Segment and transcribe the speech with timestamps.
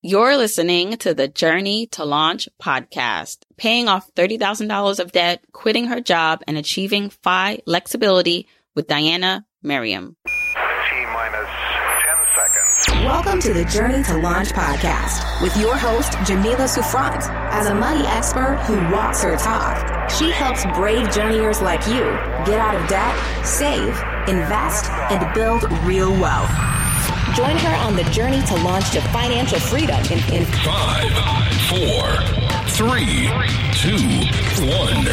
[0.00, 6.00] You're listening to the Journey to Launch podcast, paying off $30,000 of debt, quitting her
[6.00, 10.14] job, and achieving FI flexibility with Diana Merriam.
[10.24, 10.32] T
[11.06, 13.04] minus 10 seconds.
[13.04, 17.28] Welcome to the Journey to Launch podcast with your host, Jamila Souffrant.
[17.50, 22.02] As a money expert who walks her talk, she helps brave journeyers like you
[22.46, 23.88] get out of debt, save,
[24.28, 26.52] invest, and build real wealth.
[27.34, 31.12] Join her on the journey to launch to financial freedom in, in Five,
[31.68, 32.16] four,
[32.70, 33.28] three,
[33.74, 33.96] two,
[34.66, 35.04] one.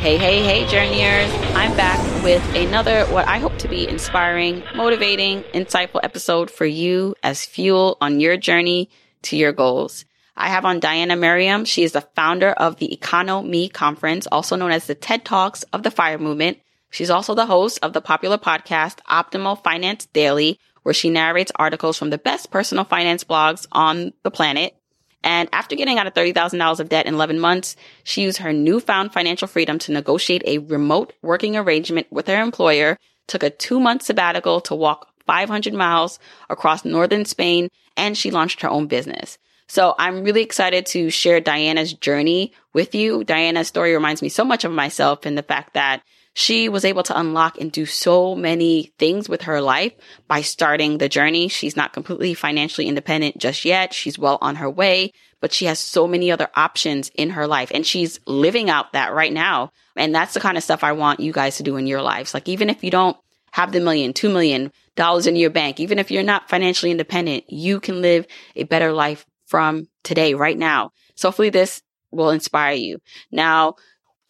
[0.00, 1.30] Hey, hey, hey, journeyers.
[1.54, 7.14] I'm back with another, what I hope to be inspiring, motivating, insightful episode for you
[7.22, 8.88] as fuel on your journey
[9.22, 10.04] to your goals.
[10.36, 11.64] I have on Diana Merriam.
[11.64, 15.82] She is the founder of the Econo-Me Conference, also known as the TED Talks of
[15.82, 16.58] the Fire Movement.
[16.96, 21.98] She's also the host of the popular podcast Optimal Finance Daily, where she narrates articles
[21.98, 24.74] from the best personal finance blogs on the planet.
[25.22, 29.12] And after getting out of $30,000 of debt in 11 months, she used her newfound
[29.12, 34.00] financial freedom to negotiate a remote working arrangement with her employer, took a two month
[34.00, 39.36] sabbatical to walk 500 miles across northern Spain, and she launched her own business.
[39.68, 43.22] So I'm really excited to share Diana's journey with you.
[43.22, 46.00] Diana's story reminds me so much of myself and the fact that
[46.38, 49.94] she was able to unlock and do so many things with her life
[50.28, 51.48] by starting the journey.
[51.48, 53.94] She's not completely financially independent just yet.
[53.94, 57.70] She's well on her way, but she has so many other options in her life
[57.72, 59.72] and she's living out that right now.
[59.96, 62.34] And that's the kind of stuff I want you guys to do in your lives.
[62.34, 63.16] Like even if you don't
[63.52, 67.44] have the million, two million dollars in your bank, even if you're not financially independent,
[67.48, 70.90] you can live a better life from today, right now.
[71.14, 72.98] So hopefully this will inspire you.
[73.32, 73.76] Now,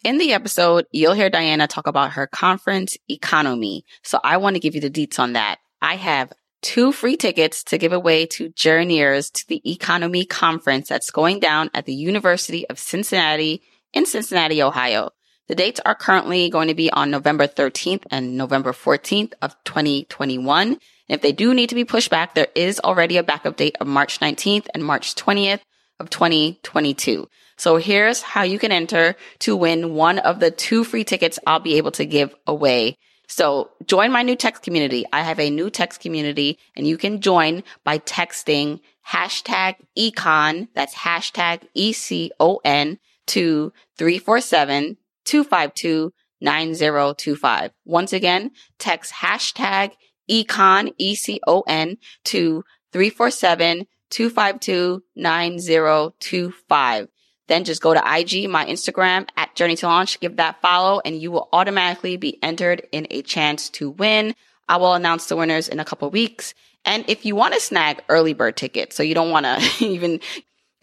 [0.03, 3.83] in the episode, you'll hear Diana talk about her conference Econo-Me.
[4.03, 5.57] So I want to give you the deets on that.
[5.81, 11.11] I have two free tickets to give away to journeyers to the Econo-Me conference that's
[11.11, 13.61] going down at the University of Cincinnati
[13.93, 15.11] in Cincinnati, Ohio.
[15.47, 20.67] The dates are currently going to be on November 13th and November 14th of 2021.
[20.67, 20.79] And
[21.09, 23.87] if they do need to be pushed back, there is already a backup date of
[23.87, 25.61] March 19th and March 20th
[25.99, 27.27] of 2022.
[27.57, 31.59] So here's how you can enter to win one of the two free tickets I'll
[31.59, 32.97] be able to give away.
[33.27, 35.05] So join my new text community.
[35.11, 40.67] I have a new text community and you can join by texting hashtag econ.
[40.73, 47.71] That's hashtag E-C-O-N to 347 252 9025.
[47.85, 49.91] Once again, text hashtag
[50.29, 57.07] econ, E-C-O-N to 347 252 9025.
[57.47, 61.21] Then just go to IG, my Instagram at Journey to Launch, give that follow and
[61.21, 64.35] you will automatically be entered in a chance to win.
[64.67, 66.53] I will announce the winners in a couple weeks.
[66.83, 70.19] And if you want to snag early bird tickets, so you don't want to even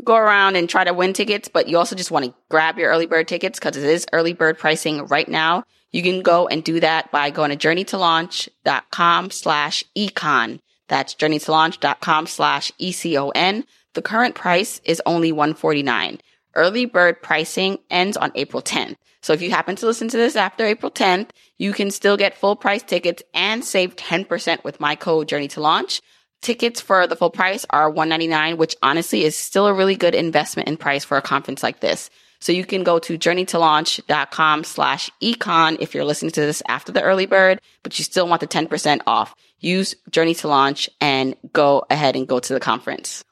[0.02, 2.90] go around and try to win tickets, but you also just want to grab your
[2.90, 5.64] early bird tickets because it is early bird pricing right now.
[5.92, 10.60] You can go and do that by going to journeytolaunch.com slash econ.
[10.88, 13.64] That's journeytolaunch.com slash ECON.
[13.94, 16.20] The current price is only 149.
[16.54, 18.96] Early bird pricing ends on April 10th.
[19.22, 22.36] So if you happen to listen to this after April 10th, you can still get
[22.36, 26.02] full price tickets and save 10% with my code Journey to Launch.
[26.42, 30.68] Tickets for the full price are 199, which honestly is still a really good investment
[30.68, 32.10] in price for a conference like this.
[32.44, 37.00] So you can go to journeytolaunch.com slash econ if you're listening to this after the
[37.00, 39.34] early bird, but you still want the 10% off.
[39.60, 43.25] Use Journey to Launch and go ahead and go to the conference.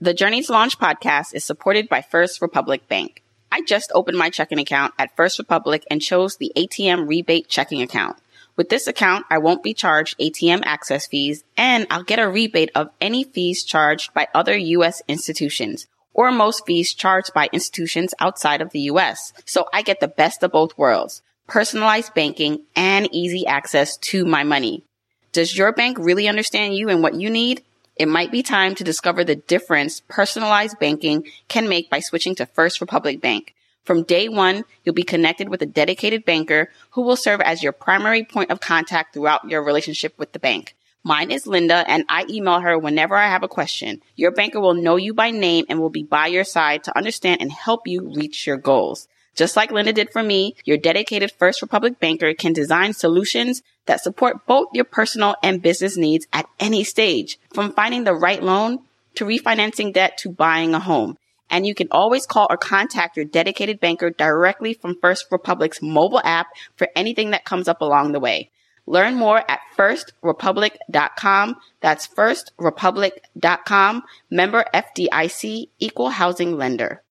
[0.00, 3.22] The Journey to Launch podcast is supported by First Republic Bank.
[3.52, 7.80] I just opened my checking account at First Republic and chose the ATM rebate checking
[7.80, 8.16] account.
[8.56, 12.72] With this account, I won't be charged ATM access fees and I'll get a rebate
[12.74, 15.00] of any fees charged by other U.S.
[15.06, 19.32] institutions or most fees charged by institutions outside of the US.
[19.44, 24.44] So I get the best of both worlds, personalized banking and easy access to my
[24.44, 24.84] money.
[25.32, 27.62] Does your bank really understand you and what you need?
[27.96, 32.46] It might be time to discover the difference personalized banking can make by switching to
[32.46, 33.54] First Republic Bank.
[33.84, 37.72] From day one, you'll be connected with a dedicated banker who will serve as your
[37.72, 40.76] primary point of contact throughout your relationship with the bank.
[41.04, 44.02] Mine is Linda and I email her whenever I have a question.
[44.16, 47.40] Your banker will know you by name and will be by your side to understand
[47.40, 49.08] and help you reach your goals.
[49.34, 54.00] Just like Linda did for me, your dedicated First Republic banker can design solutions that
[54.02, 58.80] support both your personal and business needs at any stage, from finding the right loan
[59.14, 61.16] to refinancing debt to buying a home.
[61.48, 66.20] And you can always call or contact your dedicated banker directly from First Republic's mobile
[66.24, 68.50] app for anything that comes up along the way.
[68.88, 71.56] Learn more at firstrepublic.com.
[71.82, 74.02] That's firstrepublic.com.
[74.30, 77.02] Member FDIC, equal housing lender.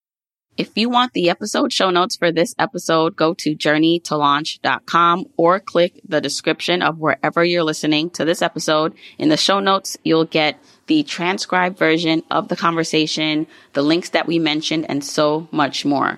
[0.57, 6.01] If you want the episode show notes for this episode, go to journeytolaunch.com or click
[6.03, 8.95] the description of wherever you're listening to this episode.
[9.19, 14.25] In the show notes, you'll get the transcribed version of the conversation, the links that
[14.25, 16.17] we mentioned, and so much more.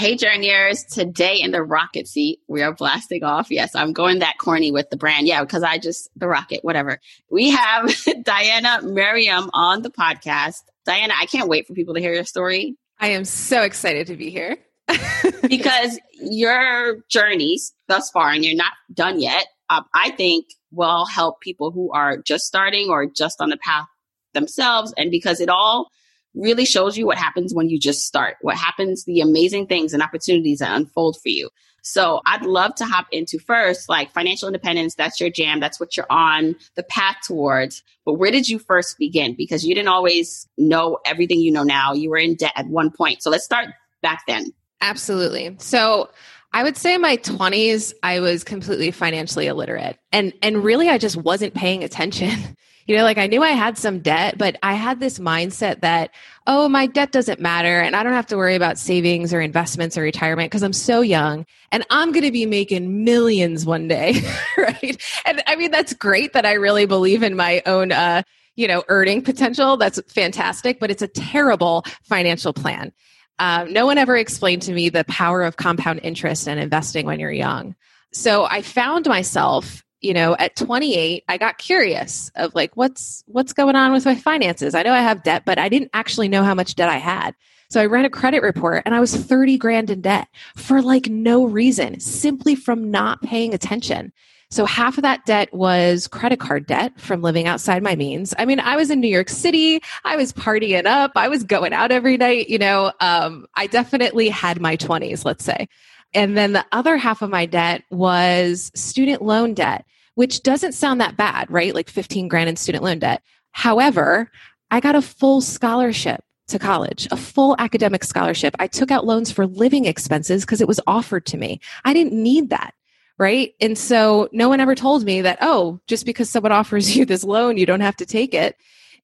[0.00, 3.50] Hey journeyers, today in the rocket seat, we are blasting off.
[3.50, 5.26] Yes, I'm going that corny with the brand.
[5.26, 7.00] Yeah, because I just, the rocket, whatever.
[7.30, 10.62] We have Diana Merriam on the podcast.
[10.86, 12.78] Diana, I can't wait for people to hear your story.
[12.98, 14.56] I am so excited to be here.
[15.46, 21.42] because your journeys thus far, and you're not done yet, um, I think will help
[21.42, 23.84] people who are just starting or just on the path
[24.32, 24.94] themselves.
[24.96, 25.90] And because it all
[26.34, 30.02] really shows you what happens when you just start, what happens, the amazing things and
[30.02, 31.48] opportunities that unfold for you.
[31.82, 34.94] So I'd love to hop into first, like financial independence.
[34.94, 35.60] That's your jam.
[35.60, 37.82] That's what you're on the path towards.
[38.04, 39.34] But where did you first begin?
[39.34, 41.92] Because you didn't always know everything you know now.
[41.92, 43.22] You were in debt at one point.
[43.22, 43.68] So let's start
[44.02, 44.52] back then.
[44.80, 45.56] Absolutely.
[45.58, 46.10] So
[46.52, 49.98] I would say in my 20s, I was completely financially illiterate.
[50.12, 52.30] And and really I just wasn't paying attention.
[52.90, 56.10] You know, like I knew I had some debt, but I had this mindset that,
[56.48, 59.96] oh, my debt doesn't matter and I don't have to worry about savings or investments
[59.96, 64.20] or retirement because I'm so young and I'm going to be making millions one day,
[64.58, 65.00] right?
[65.24, 68.22] And I mean, that's great that I really believe in my own uh,
[68.56, 69.76] you know, earning potential.
[69.76, 72.92] That's fantastic, but it's a terrible financial plan.
[73.38, 77.20] Um, no one ever explained to me the power of compound interest and investing when
[77.20, 77.76] you're young.
[78.12, 83.52] So I found myself you know at 28 i got curious of like what's what's
[83.52, 86.42] going on with my finances i know i have debt but i didn't actually know
[86.42, 87.34] how much debt i had
[87.68, 91.08] so i ran a credit report and i was 30 grand in debt for like
[91.08, 94.12] no reason simply from not paying attention
[94.52, 98.34] so half of that debt was credit card debt from living outside my means.
[98.36, 99.80] I mean, I was in New York City.
[100.04, 101.12] I was partying up.
[101.14, 102.48] I was going out every night.
[102.48, 105.68] You know, um, I definitely had my 20s, let's say.
[106.14, 109.84] And then the other half of my debt was student loan debt,
[110.14, 111.74] which doesn't sound that bad, right?
[111.74, 113.22] Like 15 grand in student loan debt.
[113.52, 114.30] However,
[114.70, 118.54] I got a full scholarship to college, a full academic scholarship.
[118.58, 121.60] I took out loans for living expenses because it was offered to me.
[121.84, 122.74] I didn't need that.
[123.18, 123.54] Right.
[123.60, 127.24] And so no one ever told me that, oh, just because someone offers you this
[127.24, 128.56] loan, you don't have to take it.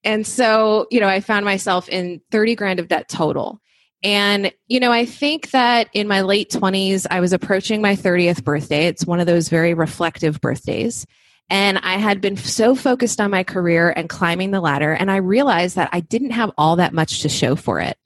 [0.03, 3.61] And so, you know, I found myself in 30 grand of debt total.
[4.03, 8.43] And, you know, I think that in my late 20s, I was approaching my 30th
[8.43, 8.85] birthday.
[8.85, 11.05] It's one of those very reflective birthdays.
[11.49, 14.93] And I had been so focused on my career and climbing the ladder.
[14.93, 17.97] And I realized that I didn't have all that much to show for it,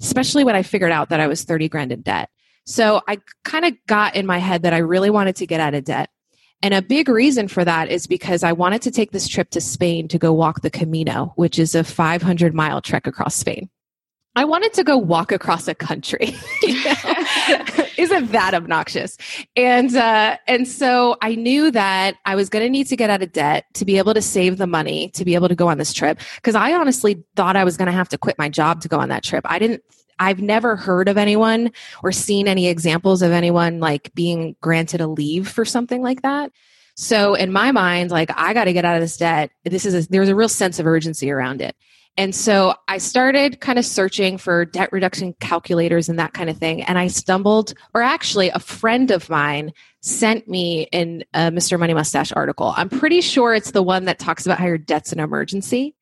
[0.00, 2.30] especially when I figured out that I was 30 grand in debt.
[2.66, 5.74] So I kind of got in my head that I really wanted to get out
[5.74, 6.08] of debt.
[6.62, 9.60] And a big reason for that is because I wanted to take this trip to
[9.60, 13.68] Spain to go walk the Camino, which is a 500 mile trek across Spain.
[14.36, 16.34] I wanted to go walk across a country.
[17.96, 19.16] Isn't that obnoxious?
[19.56, 23.22] And uh, and so I knew that I was going to need to get out
[23.22, 25.78] of debt to be able to save the money to be able to go on
[25.78, 26.18] this trip.
[26.36, 28.98] Because I honestly thought I was going to have to quit my job to go
[28.98, 29.44] on that trip.
[29.48, 29.82] I didn't.
[30.18, 35.08] I've never heard of anyone or seen any examples of anyone like being granted a
[35.08, 36.52] leave for something like that.
[36.96, 39.50] So in my mind, like I got to get out of this debt.
[39.64, 41.76] This is a, there's a real sense of urgency around it.
[42.16, 46.56] And so I started kind of searching for debt reduction calculators and that kind of
[46.56, 46.82] thing.
[46.82, 51.78] And I stumbled, or actually, a friend of mine sent me in a Mr.
[51.78, 52.72] Money Mustache article.
[52.76, 55.96] I'm pretty sure it's the one that talks about how your debt's an emergency.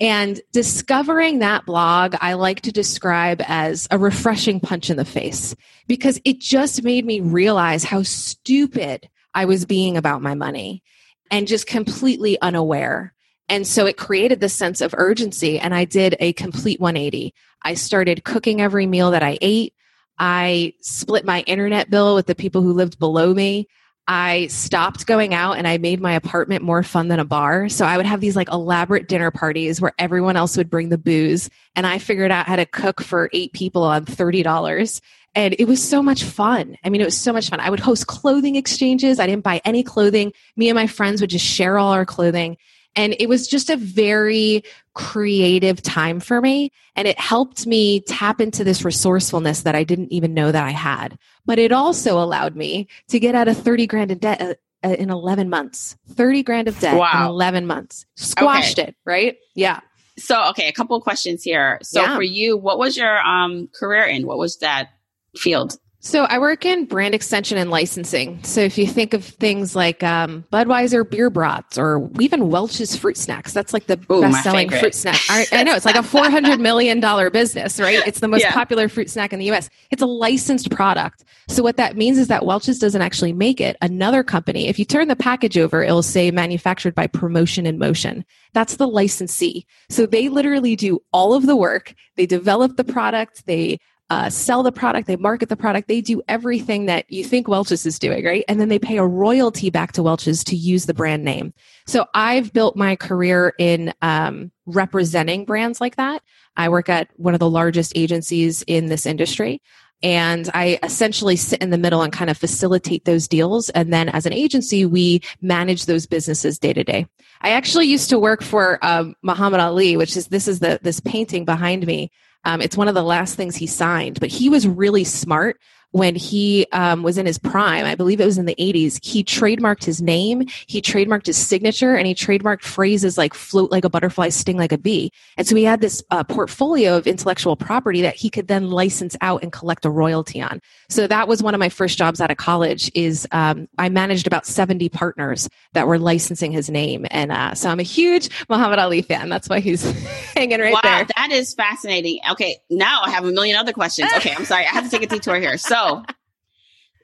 [0.00, 5.54] And discovering that blog, I like to describe as a refreshing punch in the face
[5.86, 10.82] because it just made me realize how stupid I was being about my money
[11.30, 13.13] and just completely unaware.
[13.48, 15.58] And so it created this sense of urgency.
[15.58, 17.34] And I did a complete 180.
[17.62, 19.74] I started cooking every meal that I ate.
[20.18, 23.66] I split my internet bill with the people who lived below me.
[24.06, 27.70] I stopped going out and I made my apartment more fun than a bar.
[27.70, 30.98] So I would have these like elaborate dinner parties where everyone else would bring the
[30.98, 35.00] booze and I figured out how to cook for eight people on $30.
[35.34, 36.76] And it was so much fun.
[36.84, 37.60] I mean, it was so much fun.
[37.60, 39.18] I would host clothing exchanges.
[39.18, 40.32] I didn't buy any clothing.
[40.54, 42.56] Me and my friends would just share all our clothing.
[42.96, 44.62] And it was just a very
[44.94, 46.70] creative time for me.
[46.96, 50.70] And it helped me tap into this resourcefulness that I didn't even know that I
[50.70, 51.18] had.
[51.44, 54.94] But it also allowed me to get out of 30 grand in debt uh, uh,
[54.98, 55.96] in 11 months.
[56.10, 57.24] 30 grand of debt Wow.
[57.24, 58.06] in 11 months.
[58.16, 59.36] Squashed it, right?
[59.54, 59.80] Yeah.
[60.16, 61.78] So, okay, a couple of questions here.
[61.82, 62.14] So, Yeah.
[62.14, 64.26] for you, what was your um career in?
[64.26, 64.90] What was that
[65.36, 65.76] field?
[66.04, 68.38] So I work in brand extension and licensing.
[68.44, 73.16] So if you think of things like um, Budweiser beer brats or even Welch's fruit
[73.16, 75.18] snacks, that's like the Ooh, best-selling fruit snack.
[75.30, 78.06] I, I know it's like a four hundred million dollar business, right?
[78.06, 78.52] It's the most Yeah.
[78.52, 79.70] popular fruit snack in the U.S.
[79.90, 81.24] It's a licensed product.
[81.48, 83.78] So what that means is that Welch's doesn't actually make it.
[83.80, 88.26] Another company, if you turn the package over, it'll say manufactured by Promotion in Motion.
[88.52, 89.66] That's the licensee.
[89.88, 91.94] So they literally do all of the work.
[92.16, 93.46] They develop the product.
[93.46, 93.78] They
[94.10, 97.86] uh, sell the product, they market the product, they do everything that you think Welch's
[97.86, 98.44] is doing, right?
[98.48, 101.54] And then they pay a royalty back to Welch's to use the brand name.
[101.86, 106.22] So I've built my career in um, representing brands like that.
[106.56, 109.62] I work at one of the largest agencies in this industry.
[110.02, 113.70] And I essentially sit in the middle and kind of facilitate those deals.
[113.70, 117.06] And then as an agency, we manage those businesses day to day.
[117.40, 121.00] I actually used to work for um, Muhammad Ali, which is this is the this
[121.00, 122.10] painting behind me.
[122.44, 125.58] Um, it's one of the last things he signed, but he was really smart
[125.94, 127.84] when he um, was in his prime.
[127.84, 128.98] I believe it was in the 80s.
[129.04, 133.84] He trademarked his name, he trademarked his signature, and he trademarked phrases like float like
[133.84, 135.12] a butterfly, sting like a bee.
[135.36, 139.16] And so he had this uh, portfolio of intellectual property that he could then license
[139.20, 140.60] out and collect a royalty on.
[140.88, 142.90] So that was one of my first jobs out of college.
[142.96, 147.70] Is um, I managed about 70 partners that were licensing his name, and uh, so
[147.70, 149.28] I'm a huge Muhammad Ali fan.
[149.28, 149.84] That's why he's
[150.34, 150.92] hanging right there.
[150.92, 151.06] wow, there.
[151.14, 152.18] that is fascinating.
[152.32, 154.10] Okay, now I have a million other questions.
[154.16, 155.56] Okay, I'm sorry, I have to take a detour here.
[155.56, 155.83] So,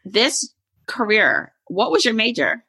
[0.05, 0.55] this
[0.87, 2.65] career, what was your major?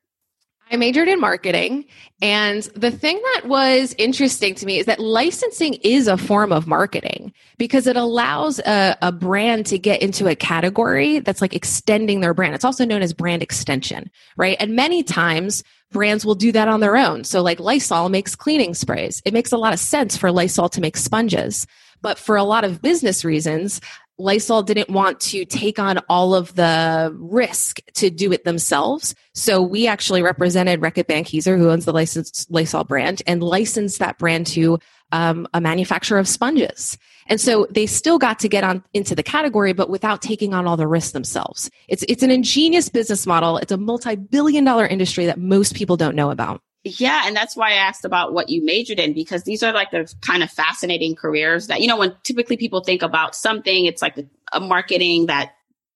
[0.72, 1.86] I majored in marketing.
[2.22, 6.65] And the thing that was interesting to me is that licensing is a form of
[6.65, 12.22] marketing because it allows a, a brand to get into a category that's like extending
[12.22, 12.56] their brand.
[12.56, 14.56] It's also known as brand extension, right?
[14.62, 17.25] And many times brands will do that on their own.
[17.25, 19.22] So like Lysol makes cleaning sprays.
[19.25, 21.68] It makes a lot of sense for Lysol to make sponges.
[22.01, 23.82] But for a lot of business reasons,
[24.22, 29.16] Lysol didn't want to take on all of the risk to do it themselves.
[29.34, 34.18] So we actually represented Reckitt Benckiser, who owns the licensed Lysol brand, and licensed that
[34.18, 34.80] brand to
[35.12, 36.98] um, a manufacturer of sponges.
[37.28, 40.68] And so they still got to get on into the category, but without taking on
[40.68, 41.70] all the risks themselves.
[41.88, 43.58] It's it's an ingenious business model.
[43.58, 46.62] It's a multi-billion dollar industry that most people don't know about.
[46.84, 49.92] Yeah, and that's why I asked about what you majored in because these are like
[49.92, 54.02] the kind of fascinating careers that you know when typically people think about something, it's
[54.02, 54.18] like
[54.52, 55.52] a marketing that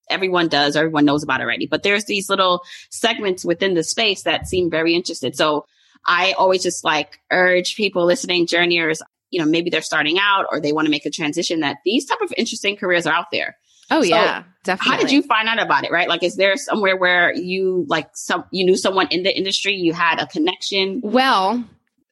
[0.10, 1.66] everyone does, everyone knows about already.
[1.66, 2.62] But there's these little
[2.92, 5.36] segments within the space that seem very interested.
[5.36, 5.66] So
[6.06, 9.02] I always just like urge people listening, journeyers,
[9.32, 12.06] you know, maybe they're starting out or they want to make a transition that these
[12.06, 13.58] type of interesting careers are out there.
[13.92, 14.92] Oh So, yeah, definitely.
[14.92, 15.92] How did you find out about it?
[15.92, 16.10] Right?
[16.10, 19.94] Like, is there somewhere where you like some you knew someone in the industry, you
[19.94, 21.02] had a connection?
[21.04, 21.64] Well,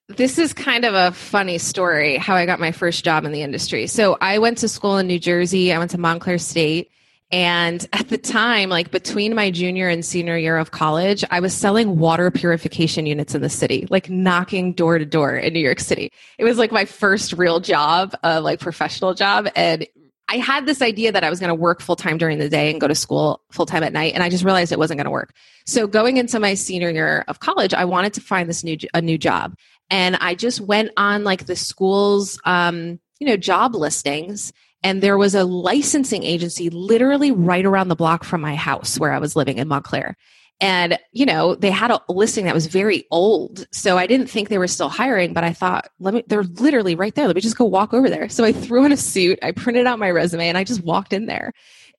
[0.09, 3.41] this is kind of a funny story how I got my first job in the
[3.41, 3.87] industry.
[3.87, 5.73] So I went to school in New Jersey.
[5.73, 6.91] I went to Montclair State.
[7.31, 11.53] And at the time, like between my junior and senior year of college, I was
[11.53, 15.79] selling water purification units in the city, like knocking door to door in New York
[15.79, 16.11] City.
[16.37, 19.47] It was like my first real job, uh, like professional job.
[19.55, 19.87] And
[20.29, 22.71] I had this idea that I was going to work full time during the day
[22.71, 24.13] and go to school full time at night.
[24.13, 25.33] And I just realized it wasn't going to work.
[25.65, 29.01] So going into my senior year of college, I wanted to find this new, a
[29.01, 29.55] new job.
[29.89, 34.53] And I just went on like the school's, um, you know, job listings.
[34.81, 39.11] And there was a licensing agency literally right around the block from my house where
[39.11, 40.17] I was living in Montclair.
[40.63, 43.67] And, you know, they had a listing that was very old.
[43.73, 46.95] So I didn't think they were still hiring, but I thought, let me, they're literally
[46.95, 47.27] right there.
[47.27, 48.29] Let me just go walk over there.
[48.29, 51.11] So I threw on a suit, I printed out my resume, and I just walked
[51.11, 51.51] in there.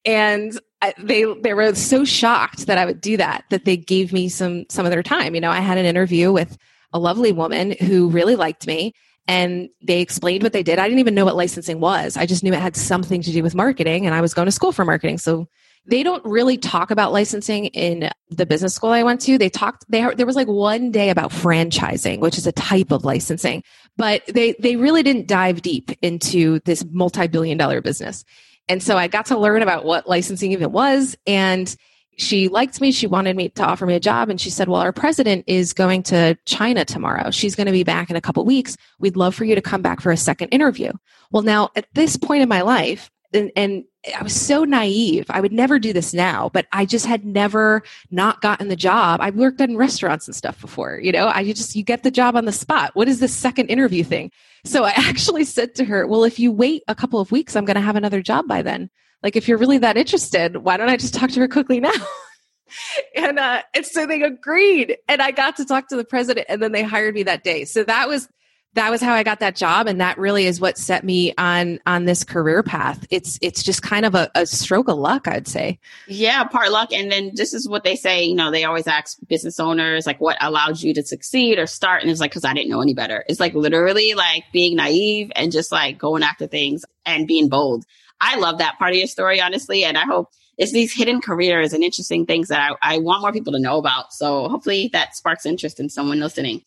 [0.06, 4.14] And I, they they were so shocked that I would do that that they gave
[4.14, 5.35] me some some of their time.
[5.35, 6.56] You know, I had an interview with
[6.94, 8.94] a lovely woman who really liked me
[9.28, 10.78] and they explained what they did.
[10.78, 12.16] I didn't even know what licensing was.
[12.16, 14.52] I just knew it had something to do with marketing and I was going to
[14.52, 15.18] school for marketing.
[15.18, 15.49] So
[15.87, 19.37] they don't really talk about licensing in the business school I went to.
[19.37, 23.05] They talked they there was like one day about franchising, which is a type of
[23.05, 23.62] licensing,
[23.97, 28.25] but they they really didn't dive deep into this multi-billion dollar business.
[28.69, 31.75] And so I got to learn about what licensing even was and
[32.17, 32.93] she liked me.
[32.93, 34.31] She wanted me to offer me a job.
[34.31, 37.31] And she said, Well, our president is going to China tomorrow.
[37.31, 38.76] She's going to be back in a couple weeks.
[38.99, 40.93] We'd love for you to come back for a second interview.
[41.31, 43.85] Well, now at this point in my life, and, and
[44.19, 45.26] I was so naive.
[45.31, 49.21] I would never do this now, but I just had never not gotten the job.
[49.21, 52.37] I worked in restaurants and stuff before, you know, I just, you get the job
[52.37, 52.91] on the spot.
[52.95, 54.31] What is this second interview thing?
[54.64, 57.64] So I actually said to her, well, if you wait a couple of weeks, I'm
[57.64, 58.91] going to have another job by then.
[59.23, 61.93] Like, if you're really that interested, why don't I just talk to her quickly now?
[63.17, 66.62] and, uh, and so they agreed and I got to talk to the president and
[66.62, 67.64] then they hired me that day.
[67.64, 68.29] So that was,
[68.75, 69.87] that was how I got that job.
[69.87, 73.07] And that really is what set me on, on this career path.
[73.11, 75.78] It's, it's just kind of a, a stroke of luck, I'd say.
[76.07, 76.93] Yeah, part luck.
[76.93, 80.21] And then this is what they say, you know, they always ask business owners, like,
[80.21, 82.02] what allowed you to succeed or start?
[82.02, 83.25] And it's like, cause I didn't know any better.
[83.28, 87.85] It's like literally like being naive and just like going after things and being bold.
[88.21, 89.85] I love that part of your story, honestly.
[89.85, 93.33] And I hope it's these hidden careers and interesting things that I, I want more
[93.33, 94.12] people to know about.
[94.12, 96.62] So hopefully that sparks interest in someone listening.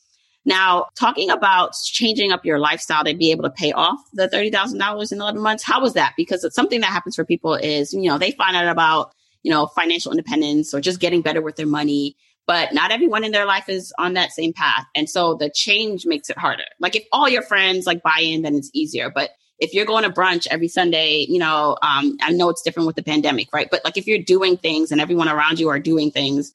[0.47, 5.11] Now, talking about changing up your lifestyle to be able to pay off the $30,000
[5.11, 6.13] in 11 months, how was that?
[6.15, 9.11] Because it's something that happens for people is, you know, they find out about,
[9.43, 13.33] you know, financial independence or just getting better with their money, but not everyone in
[13.33, 14.85] their life is on that same path.
[14.95, 16.63] And so the change makes it harder.
[16.79, 19.11] Like if all your friends like buy in, then it's easier.
[19.13, 22.87] But if you're going to brunch every Sunday, you know, um, I know it's different
[22.87, 23.67] with the pandemic, right?
[23.69, 26.53] But like if you're doing things and everyone around you are doing things,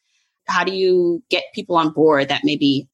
[0.48, 2.88] how do you get people on board that maybe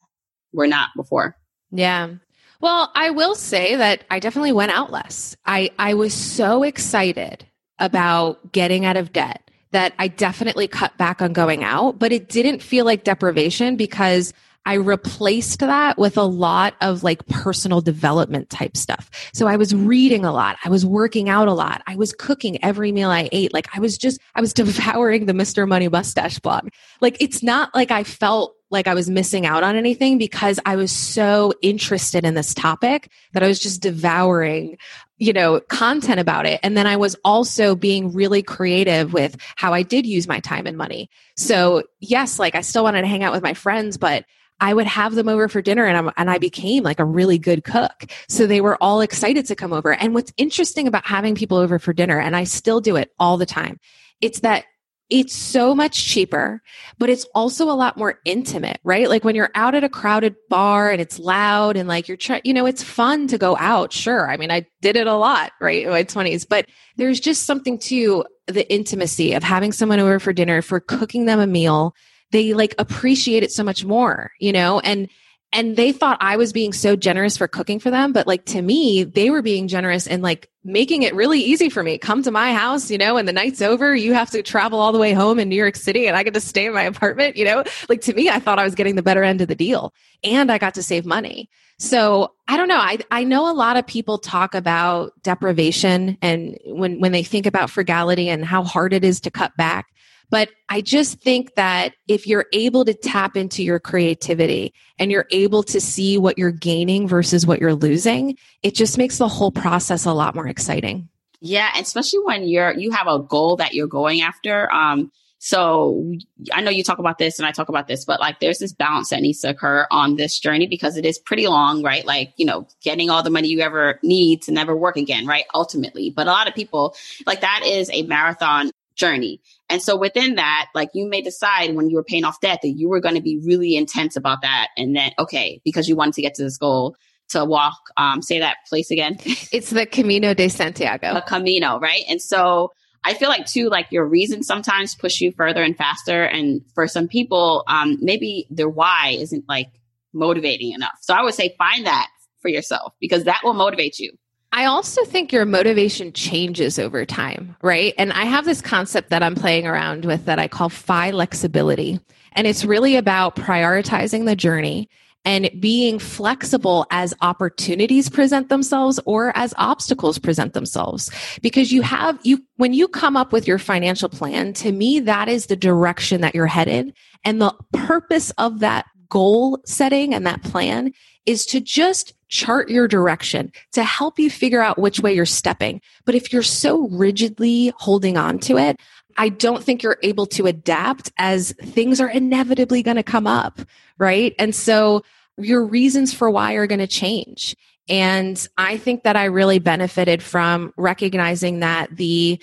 [0.52, 1.36] were not before.
[1.70, 2.14] Yeah.
[2.60, 5.36] Well, I will say that I definitely went out less.
[5.46, 7.46] I, I was so excited
[7.78, 12.28] about getting out of debt that I definitely cut back on going out, but it
[12.28, 14.32] didn't feel like deprivation because
[14.68, 19.10] I replaced that with a lot of like personal development type stuff.
[19.32, 20.58] So I was reading a lot.
[20.62, 21.82] I was working out a lot.
[21.86, 23.54] I was cooking every meal I ate.
[23.54, 25.66] Like I was just, I was devouring the Mr.
[25.66, 26.68] Money Mustache blog.
[27.00, 30.76] Like it's not like I felt like I was missing out on anything because I
[30.76, 34.76] was so interested in this topic that I was just devouring,
[35.16, 36.60] you know, content about it.
[36.62, 40.66] And then I was also being really creative with how I did use my time
[40.66, 41.08] and money.
[41.36, 44.24] So yes, like I still wanted to hang out with my friends, but
[44.60, 47.38] I would have them over for dinner and, I'm, and I became like a really
[47.38, 48.06] good cook.
[48.28, 49.94] So they were all excited to come over.
[49.94, 53.36] And what's interesting about having people over for dinner, and I still do it all
[53.36, 53.78] the time,
[54.20, 54.64] it's that
[55.10, 56.60] it's so much cheaper,
[56.98, 59.08] but it's also a lot more intimate, right?
[59.08, 62.42] Like when you're out at a crowded bar and it's loud and like you're trying,
[62.44, 63.92] you know, it's fun to go out.
[63.92, 64.30] Sure.
[64.30, 65.84] I mean, I did it a lot, right?
[65.84, 66.66] In my twenties, but
[66.96, 71.40] there's just something to the intimacy of having someone over for dinner, for cooking them
[71.40, 71.94] a meal.
[72.30, 75.08] They like appreciate it so much more, you know, and
[75.52, 78.12] and they thought I was being so generous for cooking for them.
[78.12, 81.82] But like to me, they were being generous and like making it really easy for
[81.82, 81.96] me.
[81.96, 83.96] Come to my house, you know, and the night's over.
[83.96, 86.34] You have to travel all the way home in New York City and I get
[86.34, 88.96] to stay in my apartment, you know, like to me, I thought I was getting
[88.96, 91.48] the better end of the deal and I got to save money.
[91.78, 92.78] So I don't know.
[92.78, 97.46] I, I know a lot of people talk about deprivation and when, when they think
[97.46, 99.86] about frugality and how hard it is to cut back.
[100.30, 105.26] But I just think that if you're able to tap into your creativity and you're
[105.30, 109.50] able to see what you're gaining versus what you're losing, it just makes the whole
[109.50, 111.08] process a lot more exciting.
[111.40, 114.70] Yeah, especially when you're you have a goal that you're going after.
[114.72, 116.16] Um, so
[116.52, 118.72] I know you talk about this and I talk about this, but like there's this
[118.72, 122.04] balance that needs to occur on this journey because it is pretty long, right?
[122.04, 125.44] Like, you know, getting all the money you ever need to never work again, right?
[125.54, 126.10] Ultimately.
[126.10, 129.40] But a lot of people like that is a marathon journey.
[129.70, 132.70] And so within that, like you may decide when you were paying off debt that
[132.70, 134.68] you were going to be really intense about that.
[134.76, 136.96] And then, okay, because you wanted to get to this goal
[137.30, 139.18] to walk, um, say that place again.
[139.52, 141.14] it's the Camino de Santiago.
[141.14, 142.02] The Camino, right?
[142.08, 142.72] And so
[143.04, 146.24] I feel like too, like your reasons sometimes push you further and faster.
[146.24, 149.68] And for some people, um, maybe their why isn't like
[150.12, 150.98] motivating enough.
[151.02, 152.08] So I would say find that
[152.40, 154.12] for yourself because that will motivate you.
[154.52, 157.92] I also think your motivation changes over time, right?
[157.98, 162.00] And I have this concept that I'm playing around with that I call FI flexibility.
[162.32, 164.88] And it's really about prioritizing the journey
[165.24, 171.10] and being flexible as opportunities present themselves or as obstacles present themselves.
[171.42, 175.28] Because you have, you, when you come up with your financial plan, to me, that
[175.28, 176.94] is the direction that you're headed.
[177.24, 180.92] And the purpose of that goal setting and that plan
[181.28, 185.80] is to just chart your direction to help you figure out which way you're stepping.
[186.06, 188.80] But if you're so rigidly holding on to it,
[189.18, 193.60] I don't think you're able to adapt as things are inevitably going to come up.
[193.98, 194.34] Right.
[194.38, 195.02] And so
[195.36, 197.54] your reasons for why are going to change.
[197.90, 202.40] And I think that I really benefited from recognizing that the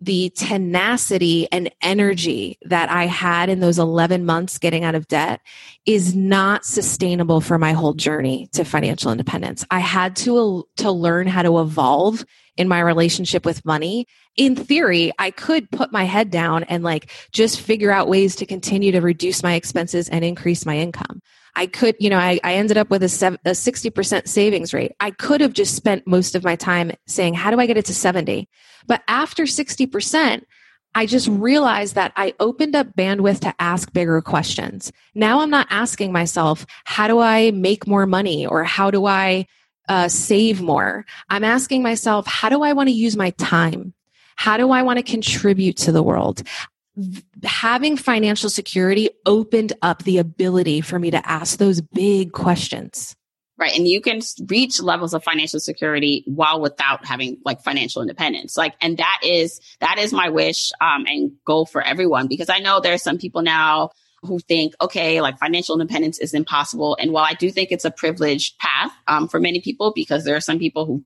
[0.00, 5.40] the tenacity and energy that I had in those 11 months getting out of debt
[5.86, 9.64] is not sustainable for my whole journey to financial independence.
[9.70, 12.24] I had to uh, to learn how to evolve
[12.56, 14.06] in my relationship with money.
[14.36, 18.46] In theory, I could put my head down and like just figure out ways to
[18.46, 21.22] continue to reduce my expenses and increase my income.
[21.56, 24.92] I could, you know, I, I ended up with a, sev- a 60% savings rate.
[25.00, 27.86] I could have just spent most of my time saying, how do I get it
[27.86, 28.46] to 70?
[28.86, 30.42] But after 60%,
[30.94, 34.92] I just realized that I opened up bandwidth to ask bigger questions.
[35.14, 39.46] Now I'm not asking myself, how do I make more money or how do I
[39.88, 41.06] uh, save more?
[41.30, 43.94] I'm asking myself, how do I want to use my time?
[44.36, 46.42] How do I want to contribute to the world?
[47.44, 53.14] Having financial security opened up the ability for me to ask those big questions.
[53.58, 53.74] Right.
[53.76, 58.56] And you can reach levels of financial security while without having like financial independence.
[58.56, 62.58] Like, and that is, that is my wish, um, and goal for everyone because I
[62.58, 63.90] know there are some people now
[64.22, 66.98] who think, okay, like financial independence is impossible.
[67.00, 70.36] And while I do think it's a privileged path, um, for many people, because there
[70.36, 71.04] are some people who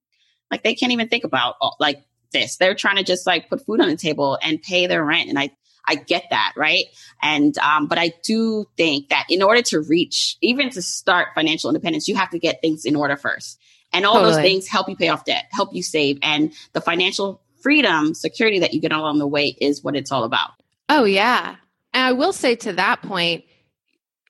[0.51, 2.57] like, they can't even think about like this.
[2.57, 5.29] They're trying to just like put food on the table and pay their rent.
[5.29, 5.51] And I
[5.87, 6.87] I get that, right?
[7.23, 11.71] And um, but I do think that in order to reach, even to start financial
[11.71, 13.59] independence, you have to get things in order first.
[13.93, 14.33] And all totally.
[14.33, 18.61] those things help you pay off debt, help you save, and the financial freedom, security
[18.61, 20.51] that you get along the way is what it's all about.
[20.89, 21.57] Oh yeah,
[21.93, 23.45] and I will say to that point,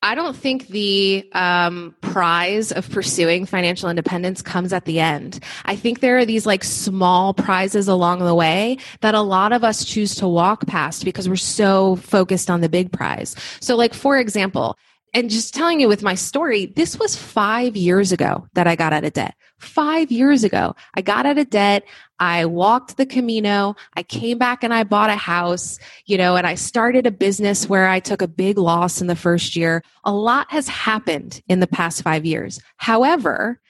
[0.02, 5.40] I don't think the um, prize of pursuing financial independence comes at the end.
[5.66, 9.62] I think there are these like small prizes along the way that a lot of
[9.62, 13.36] us choose to walk past because we're so focused on the big prize.
[13.60, 14.78] So, like, for example,
[15.12, 18.92] and just telling you with my story, this was five years ago that I got
[18.92, 19.34] out of debt.
[19.58, 21.84] Five years ago, I got out of debt.
[22.18, 23.74] I walked the Camino.
[23.94, 27.68] I came back and I bought a house, you know, and I started a business
[27.68, 29.82] where I took a big loss in the first year.
[30.04, 32.60] A lot has happened in the past five years.
[32.76, 33.60] However,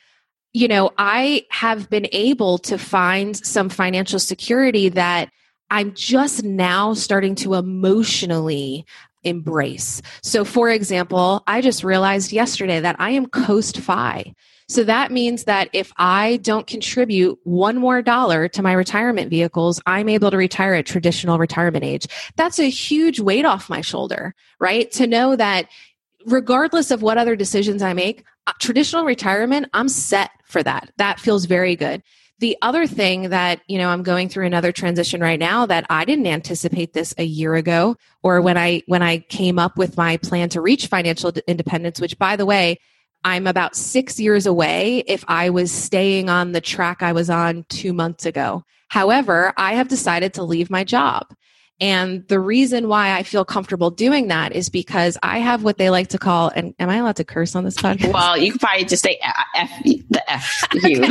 [0.52, 5.30] you know, I have been able to find some financial security that
[5.70, 8.84] I'm just now starting to emotionally
[9.24, 10.02] embrace.
[10.22, 14.34] So, for example, I just realized yesterday that I am Coast FI.
[14.68, 19.80] So that means that if I don't contribute one more dollar to my retirement vehicles,
[19.84, 22.06] I'm able to retire at traditional retirement age.
[22.36, 24.88] That's a huge weight off my shoulder, right?
[24.92, 25.66] To know that
[26.24, 30.92] regardless of what other decisions I make, uh, traditional retirement, I'm set for that.
[30.98, 32.02] That feels very good.
[32.40, 36.06] The other thing that, you know, I'm going through another transition right now that I
[36.06, 40.16] didn't anticipate this a year ago or when I when I came up with my
[40.16, 42.78] plan to reach financial independence, which by the way,
[43.24, 47.66] I'm about six years away if I was staying on the track I was on
[47.68, 48.64] two months ago.
[48.88, 51.26] However, I have decided to leave my job.
[51.80, 55.90] And the reason why I feel comfortable doing that is because I have what they
[55.90, 58.12] like to call, and am I allowed to curse on this podcast?
[58.12, 59.18] Well, you can probably just say
[59.54, 61.02] F, the F you.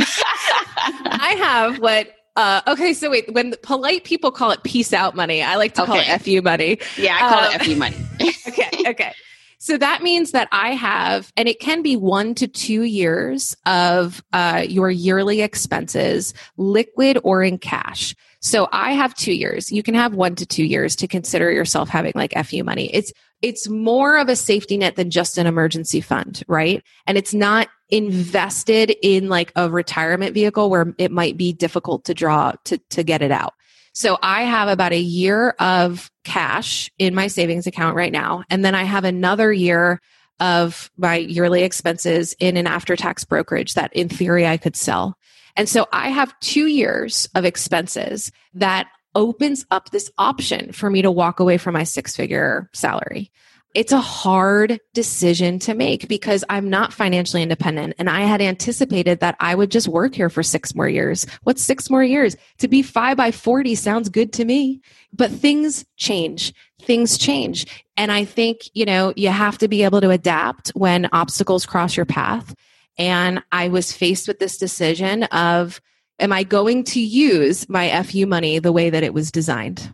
[0.76, 5.42] I have what uh, okay, so wait, when polite people call it peace out money,
[5.42, 5.90] I like to okay.
[5.90, 6.78] call it FU money.
[6.96, 7.96] Yeah, I call um, it FU money.
[8.48, 9.12] okay, okay.
[9.58, 14.22] So that means that I have, and it can be one to two years of
[14.32, 18.14] uh, your yearly expenses, liquid or in cash.
[18.40, 19.70] So I have two years.
[19.70, 22.92] You can have one to two years to consider yourself having like FU money.
[22.94, 26.82] It's it's more of a safety net than just an emergency fund, right?
[27.06, 32.14] And it's not invested in like a retirement vehicle where it might be difficult to
[32.14, 33.54] draw to to get it out.
[33.92, 38.44] So I have about a year of cash in my savings account right now.
[38.48, 40.00] And then I have another year
[40.38, 45.16] of my yearly expenses in an after tax brokerage that in theory I could sell.
[45.60, 51.02] And so I have two years of expenses that opens up this option for me
[51.02, 53.30] to walk away from my six figure salary
[53.74, 57.94] it's a hard decision to make because I'm not financially independent.
[57.98, 61.24] And I had anticipated that I would just work here for six more years.
[61.44, 62.36] What's six more years?
[62.58, 64.80] To be FI by 40 sounds good to me.
[65.12, 66.52] But things change.
[66.82, 67.66] Things change.
[67.96, 71.96] And I think, you know, you have to be able to adapt when obstacles cross
[71.96, 72.54] your path.
[72.98, 75.80] And I was faced with this decision of,
[76.18, 79.92] am I going to use my FU money the way that it was designed?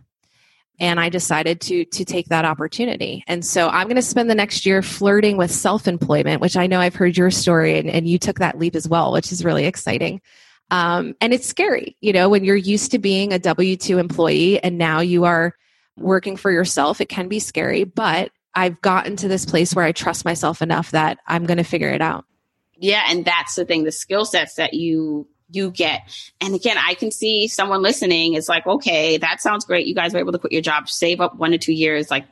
[0.79, 3.23] and I decided to to take that opportunity.
[3.27, 6.79] And so I'm going to spend the next year flirting with self-employment, which I know
[6.79, 9.65] I've heard your story and, and you took that leap as well, which is really
[9.65, 10.21] exciting.
[10.69, 14.61] Um, and it's scary, you know, when you're used to being a W 2 employee
[14.61, 15.55] and now you are
[15.95, 19.93] working for yourself, it can be scary, but I've gotten to this place where I
[19.93, 22.25] trust myself enough that I'm going to figure it out.
[22.79, 23.03] Yeah.
[23.07, 26.01] And that's the thing the skill sets that you you get.
[26.41, 29.87] And again, I can see someone listening is like, okay, that sounds great.
[29.87, 32.11] You guys were able to quit your job, save up one to two years.
[32.11, 32.25] Like,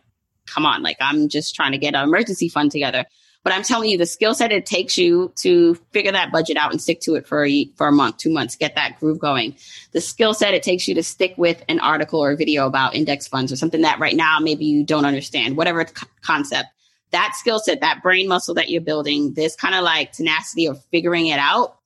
[0.45, 3.05] come on, like I'm just trying to get an emergency fund together.
[3.43, 6.71] But I'm telling you, the skill set it takes you to figure that budget out
[6.71, 9.55] and stick to it for a, for a month, two months, get that groove going.
[9.91, 13.27] The skill set it takes you to stick with an article or video about index
[13.27, 15.85] funds or something that right now maybe you don't understand, whatever
[16.23, 16.69] concept.
[17.15, 20.83] That skill set, that brain muscle that you're building, this kind of like tenacity of
[20.91, 21.77] figuring it out,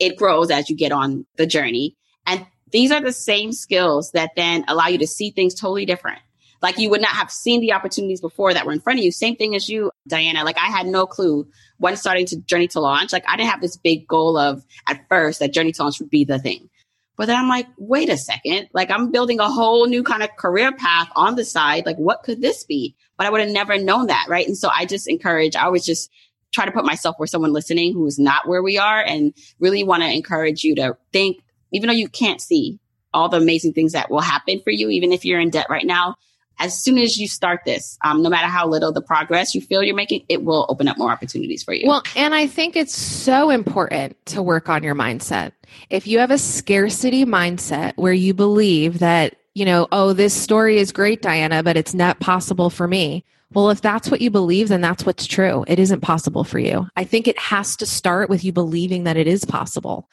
[0.00, 1.96] it grows as you get on the journey.
[2.26, 6.18] And these are the same skills that then allow you to see things totally different
[6.64, 9.12] like you would not have seen the opportunities before that were in front of you.
[9.12, 10.44] Same thing as you, Diana.
[10.44, 13.12] Like I had no clue when starting to journey to launch.
[13.12, 16.08] Like I didn't have this big goal of at first that journey to launch would
[16.08, 16.70] be the thing.
[17.16, 18.68] But then I'm like, wait a second.
[18.72, 21.86] Like I'm building a whole new kind of career path on the side.
[21.86, 22.96] Like what could this be?
[23.16, 24.26] But I would have never known that.
[24.28, 24.46] Right.
[24.46, 26.10] And so I just encourage, I always just
[26.52, 30.02] try to put myself where someone listening who's not where we are and really want
[30.02, 31.38] to encourage you to think,
[31.72, 32.78] even though you can't see
[33.12, 35.86] all the amazing things that will happen for you, even if you're in debt right
[35.86, 36.16] now,
[36.58, 39.82] as soon as you start this, um, no matter how little the progress you feel
[39.82, 41.86] you're making, it will open up more opportunities for you.
[41.86, 45.52] Well, and I think it's so important to work on your mindset.
[45.90, 50.78] If you have a scarcity mindset where you believe that, you know, oh, this story
[50.78, 53.24] is great, Diana, but it's not possible for me.
[53.52, 55.64] Well, if that's what you believe, then that's what's true.
[55.68, 56.88] It isn't possible for you.
[56.96, 60.08] I think it has to start with you believing that it is possible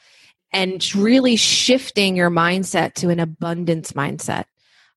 [0.52, 4.44] and really shifting your mindset to an abundance mindset.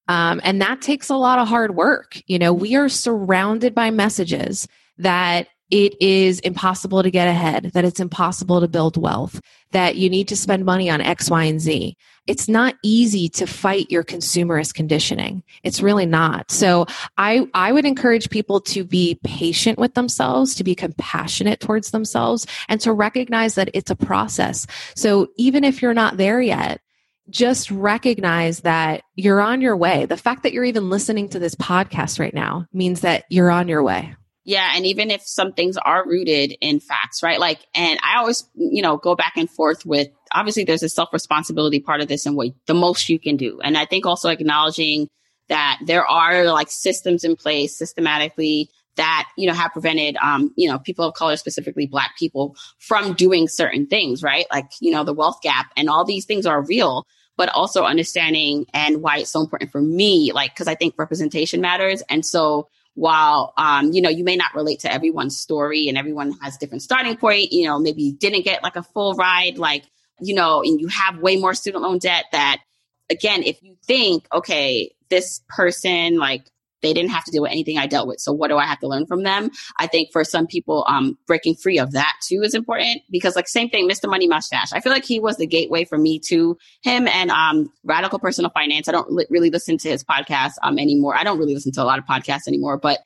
[0.07, 2.21] Um, and that takes a lot of hard work.
[2.27, 7.85] You know, we are surrounded by messages that it is impossible to get ahead, that
[7.85, 9.41] it's impossible to build wealth,
[9.71, 11.97] that you need to spend money on X, Y, and Z.
[12.27, 15.43] It's not easy to fight your consumerist conditioning.
[15.63, 16.51] It's really not.
[16.51, 16.85] So
[17.17, 22.45] I, I would encourage people to be patient with themselves, to be compassionate towards themselves,
[22.69, 24.67] and to recognize that it's a process.
[24.95, 26.79] So even if you're not there yet,
[27.29, 30.05] just recognize that you're on your way.
[30.05, 33.67] The fact that you're even listening to this podcast right now means that you're on
[33.67, 34.15] your way.
[34.43, 34.73] Yeah.
[34.75, 37.39] And even if some things are rooted in facts, right?
[37.39, 41.09] Like, and I always, you know, go back and forth with obviously there's a self
[41.11, 43.59] responsibility part of this and what the most you can do.
[43.61, 45.07] And I think also acknowledging
[45.49, 50.69] that there are like systems in place systematically that you know have prevented um you
[50.69, 54.45] know people of color specifically black people from doing certain things right?
[54.51, 57.05] Like you know the wealth gap and all these things are real
[57.37, 61.61] but also understanding and why it's so important for me like because i think representation
[61.61, 62.01] matters.
[62.09, 66.31] And so while um you know you may not relate to everyone's story and everyone
[66.41, 69.83] has different starting point you know maybe you didn't get like a full ride like
[70.21, 72.61] you know and you have way more student loan debt that
[73.09, 76.45] again if you think okay this person like
[76.85, 78.19] they didn't have to deal with anything I dealt with.
[78.19, 79.49] So what do I have to learn from them?
[79.79, 83.47] I think for some people, um, breaking free of that too is important because like
[83.47, 84.09] same thing, Mr.
[84.09, 84.71] Money Mustache.
[84.73, 88.51] I feel like he was the gateway for me to him and, um, Radical Personal
[88.51, 88.87] Finance.
[88.87, 91.15] I don't li- really listen to his podcast, um, anymore.
[91.15, 92.99] I don't really listen to a lot of podcasts anymore, but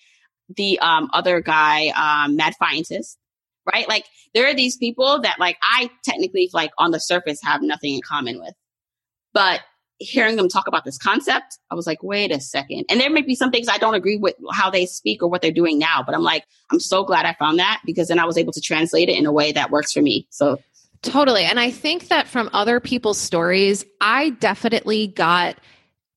[0.55, 3.17] the, um, other guy, um, Mad Fientist,
[3.71, 3.87] right?
[3.87, 7.95] Like there are these people that like I technically like on the surface have nothing
[7.95, 8.53] in common with,
[9.33, 9.61] but
[9.99, 12.85] hearing them talk about this concept, I was like, wait a second.
[12.89, 15.41] And there may be some things I don't agree with how they speak or what
[15.41, 18.25] they're doing now, but I'm like, I'm so glad I found that because then I
[18.25, 20.25] was able to translate it in a way that works for me.
[20.29, 20.59] So
[21.01, 21.43] totally.
[21.43, 25.57] And I think that from other people's stories, I definitely got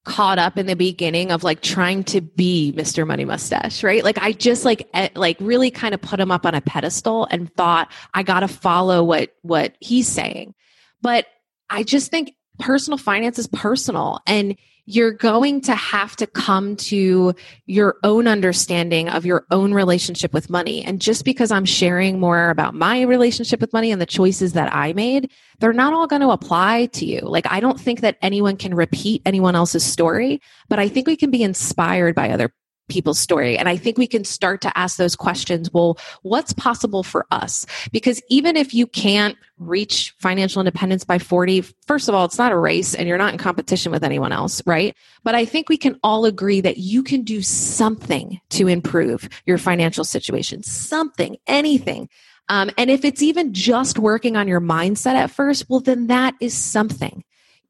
[0.04, 3.06] caught up in the beginning of like trying to be Mr.
[3.06, 4.02] Money Mustache, right?
[4.02, 7.52] Like I just like like really kind of put him up on a pedestal and
[7.54, 10.54] thought I got to follow what what he's saying.
[11.02, 11.26] But
[11.70, 17.34] I just think personal finance is personal and you're going to have to come to
[17.66, 20.84] your own understanding of your own relationship with money.
[20.84, 24.74] And just because I'm sharing more about my relationship with money and the choices that
[24.74, 27.20] I made, they're not all going to apply to you.
[27.20, 31.16] Like, I don't think that anyone can repeat anyone else's story, but I think we
[31.16, 32.52] can be inspired by other
[32.92, 33.56] people's story.
[33.56, 35.72] And I think we can start to ask those questions.
[35.72, 37.64] Well, what's possible for us?
[37.90, 42.52] Because even if you can't reach financial independence by 40, first of all, it's not
[42.52, 44.94] a race and you're not in competition with anyone else, right?
[45.24, 49.56] But I think we can all agree that you can do something to improve your
[49.56, 52.10] financial situation, something, anything.
[52.50, 56.34] Um, and if it's even just working on your mindset at first, well, then that
[56.40, 57.24] is something.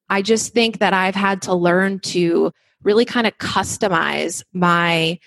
[0.08, 5.18] I just think that I've had to learn to really kind of customize my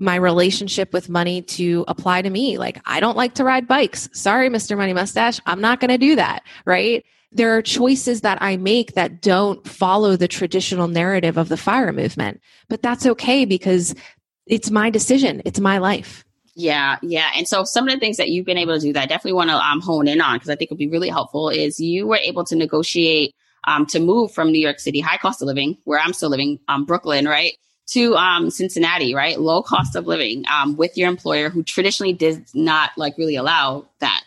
[0.00, 2.56] my relationship with money to apply to me.
[2.56, 4.08] Like, I don't like to ride bikes.
[4.14, 4.76] Sorry, Mr.
[4.76, 5.40] Money Mustache.
[5.44, 6.42] I'm not going to do that.
[6.64, 7.04] Right.
[7.32, 11.92] There are choices that I make that don't follow the traditional narrative of the fire
[11.92, 13.94] movement, but that's okay because
[14.46, 15.42] it's my decision.
[15.44, 16.24] It's my life.
[16.56, 17.30] Yeah, yeah.
[17.36, 19.34] And so some of the things that you've been able to do that I definitely
[19.34, 21.78] want to um, hone in on because I think it would be really helpful is
[21.78, 23.34] you were able to negotiate
[23.64, 26.58] um, to move from New York City, high cost of living, where I'm still living,
[26.68, 27.52] um, Brooklyn, right,
[27.88, 32.44] to um, Cincinnati, right, low cost of living um, with your employer who traditionally did
[32.54, 34.22] not like really allow that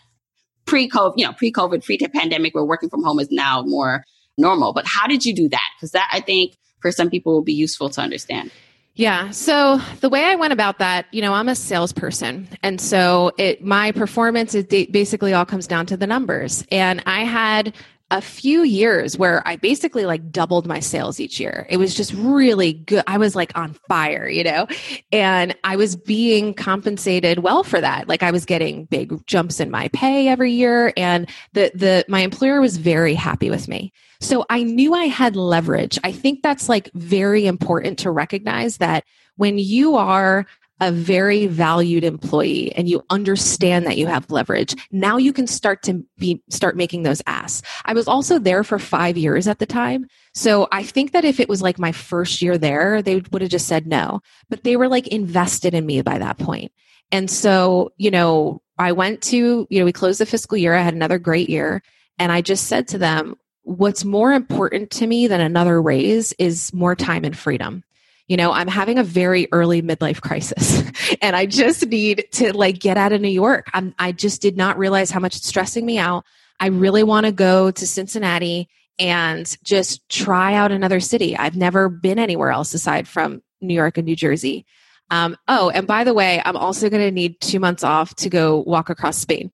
[0.65, 4.03] pre-COVID, you know, pre-COVID, pre-pandemic, where working from home is now more
[4.37, 4.73] normal.
[4.73, 5.69] But how did you do that?
[5.75, 8.51] Because that I think for some people will be useful to understand.
[8.95, 9.31] Yeah.
[9.31, 12.47] So the way I went about that, you know, I'm a salesperson.
[12.61, 16.63] And so it, my performance is basically all comes down to the numbers.
[16.71, 17.73] And I had
[18.13, 21.65] a few years where I basically like doubled my sales each year.
[21.67, 23.03] It was just really good.
[23.07, 24.67] I was like on fire, you know,
[25.11, 28.07] and I was being compensated well for that.
[28.07, 32.19] Like I was getting big jumps in my pay every year and the, the, my
[32.19, 33.91] employer was very happy with me.
[34.19, 35.97] So I knew I had leverage.
[36.03, 39.05] I think that's like very important to recognize that
[39.37, 40.45] when you are
[40.83, 45.81] a very valued employee and you understand that you have leverage now you can start
[45.81, 47.65] to be start making those asks.
[47.85, 50.07] I was also there for five years at the time.
[50.33, 53.49] So i think that if it was like my first year there they would have
[53.49, 54.19] just said no.
[54.49, 56.73] But they were like invested in me by that point.
[57.13, 60.73] And so you know i went to you know we closed the fiscal year.
[60.73, 61.81] I had another great year.
[62.19, 66.73] And i just said to them what's more important to me than another raise is
[66.73, 67.85] more time and freedom
[68.27, 70.83] you know i'm having a very early midlife crisis
[71.21, 73.69] and i just need to like get out of new york.
[73.73, 76.25] I'm, i just did not realize how much it's stressing me out.
[76.59, 81.35] I really want to go to cincinnati and just try out another city.
[81.35, 84.65] I've never been anywhere else aside from new york and new jersey.
[85.09, 88.29] Um, oh and by the way i'm also going to need two months off to
[88.29, 89.51] go walk across spain.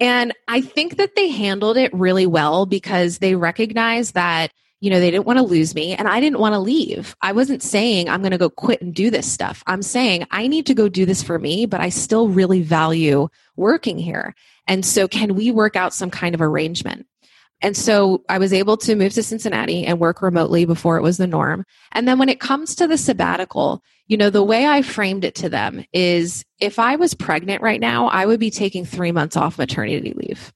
[0.00, 4.98] And i think that they handled it really well because they recognize that you know,
[4.98, 7.14] they didn't want to lose me and I didn't want to leave.
[7.22, 9.62] I wasn't saying I'm going to go quit and do this stuff.
[9.68, 13.28] I'm saying I need to go do this for me, but I still really value
[13.54, 14.34] working here.
[14.66, 17.06] And so can we work out some kind of arrangement?
[17.60, 21.16] And so I was able to move to Cincinnati and work remotely before it was
[21.16, 21.64] the norm.
[21.92, 25.36] And then when it comes to the sabbatical, you know, the way I framed it
[25.36, 29.36] to them is if I was pregnant right now, I would be taking three months
[29.36, 30.52] off maternity leave.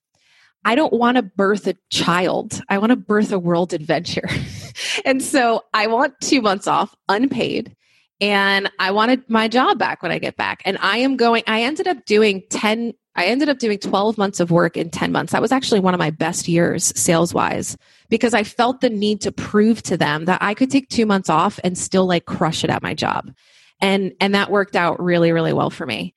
[0.67, 2.61] I don't want to birth a child.
[2.69, 4.29] I want to birth a world adventure.
[5.05, 7.77] and so I want two months off unpaid.
[8.21, 10.63] And I wanted my job back when I get back.
[10.65, 14.41] And I am going, I ended up doing 10, I ended up doing 12 months
[14.41, 15.33] of work in 10 months.
[15.33, 17.77] That was actually one of my best years sales wise
[18.09, 21.31] because I felt the need to prove to them that I could take two months
[21.31, 23.33] off and still like crush it at my job.
[23.81, 26.15] And, and that worked out really, really well for me.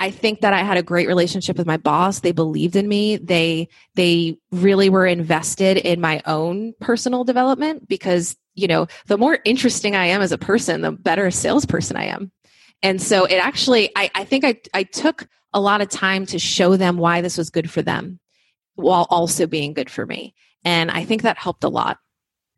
[0.00, 2.20] I think that I had a great relationship with my boss.
[2.20, 3.18] They believed in me.
[3.18, 9.38] They they really were invested in my own personal development because, you know, the more
[9.44, 12.32] interesting I am as a person, the better a salesperson I am.
[12.82, 16.38] And so it actually I, I think I, I took a lot of time to
[16.38, 18.18] show them why this was good for them
[18.76, 20.34] while also being good for me.
[20.64, 21.98] And I think that helped a lot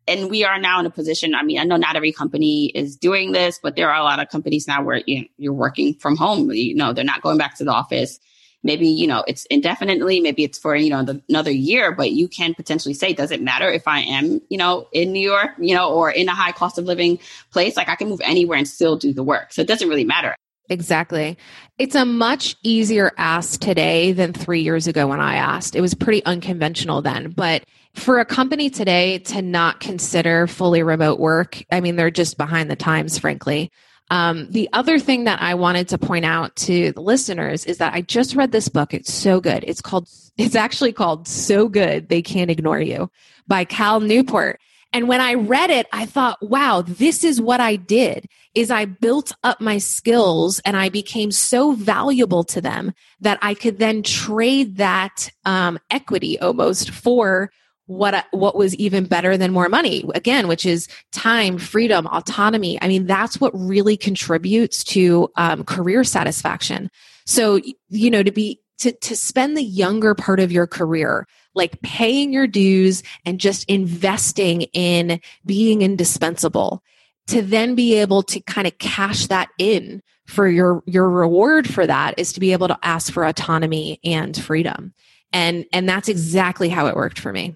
[0.07, 1.35] and we are now in a position.
[1.35, 4.19] I mean, I know not every company is doing this, but there are a lot
[4.19, 6.51] of companies now where you know, you're working from home.
[6.51, 8.19] You know, they're not going back to the office.
[8.65, 10.21] Maybe you know it's indefinitely.
[10.21, 13.41] Maybe it's for you know the, another year, but you can potentially say, does it
[13.41, 16.53] matter if I am you know in New York, you know, or in a high
[16.53, 17.19] cost of living
[17.51, 17.75] place?
[17.75, 20.35] Like I can move anywhere and still do the work, so it doesn't really matter.
[20.69, 21.37] Exactly.
[21.77, 25.75] It's a much easier ask today than three years ago when I asked.
[25.75, 31.19] It was pretty unconventional then, but for a company today to not consider fully remote
[31.19, 33.71] work, I mean, they're just behind the times, frankly.
[34.09, 37.93] Um, the other thing that I wanted to point out to the listeners is that
[37.93, 38.93] I just read this book.
[38.93, 39.63] It's so good.
[39.65, 43.09] It's called, it's actually called So Good They Can't Ignore You
[43.47, 44.59] by Cal Newport.
[44.91, 48.85] And when I read it, I thought, wow, this is what I did is I
[48.85, 54.03] built up my skills and I became so valuable to them that I could then
[54.03, 57.49] trade that um, equity almost for
[57.85, 60.03] what what was even better than more money.
[60.15, 62.81] Again which is time freedom autonomy.
[62.81, 66.89] I mean that's what really contributes to um, career satisfaction.
[67.25, 71.81] So you know to be to, to spend the younger part of your career like
[71.81, 76.83] paying your dues and just investing in being indispensable
[77.27, 81.85] to then be able to kind of cash that in for your your reward for
[81.85, 84.93] that is to be able to ask for autonomy and freedom.
[85.31, 87.55] And and that's exactly how it worked for me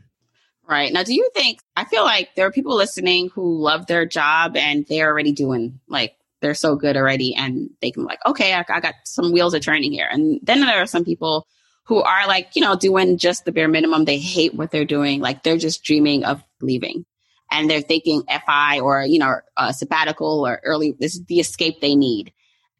[0.67, 0.91] Right.
[0.91, 4.57] Now, do you think, I feel like there are people listening who love their job
[4.57, 8.65] and they're already doing, like, they're so good already and they can, like, okay, I,
[8.67, 10.09] I got some wheels are turning here.
[10.11, 11.47] And then there are some people
[11.85, 14.03] who are, like, you know, doing just the bare minimum.
[14.03, 15.21] They hate what they're doing.
[15.21, 17.05] Like, they're just dreaming of leaving.
[17.49, 21.79] And they're thinking FI or, you know, a sabbatical or early, this is the escape
[21.79, 22.33] they need.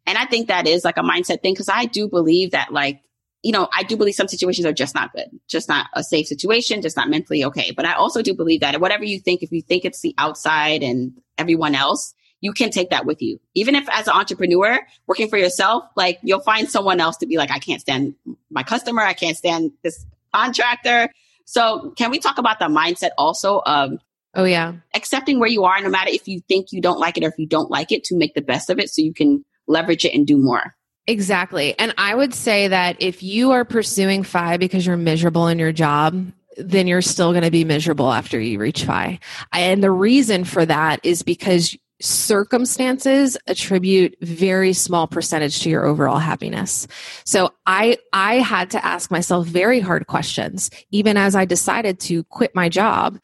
[0.06, 3.02] And I think that is like a mindset thing because I do believe that like,
[3.48, 6.28] you know, I do believe some situations are just not good, just not a safe
[6.28, 7.72] situation, just not mentally okay.
[7.72, 10.84] But I also do believe that whatever you think, if you think it's the outside
[10.84, 13.40] and everyone else, you can take that with you.
[13.54, 17.38] Even if as an entrepreneur working for yourself, like you'll find someone else to be
[17.38, 18.16] like, I can't stand
[18.50, 19.02] my customer.
[19.02, 21.08] I can't stand this contractor.
[21.46, 23.94] So can we talk about the mindset also of
[24.36, 24.74] Oh yeah.
[24.94, 27.40] accepting where you are, no matter if you think you don't like it or if
[27.40, 30.14] you don't like it, to make the best of it so you can leverage it
[30.14, 30.76] and do more.
[31.08, 31.78] Exactly.
[31.80, 35.72] And I would say that if you are pursuing FI because you're miserable in your
[35.72, 39.20] job, then you're still going to be miserable after you reach FI.
[39.54, 46.20] And the reason for that is because circumstances attribute very small percentage to your overall
[46.20, 46.88] happiness.
[47.24, 52.24] So I I had to ask myself very hard questions even as I decided to
[52.26, 53.18] quit my job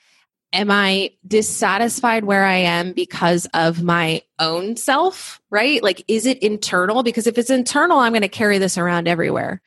[0.54, 5.82] am I dissatisfied where I am because of my own self, right?
[5.84, 7.04] Like, is it internal?
[7.04, 9.62] Because if it's internal, I'm going to carry this around everywhere.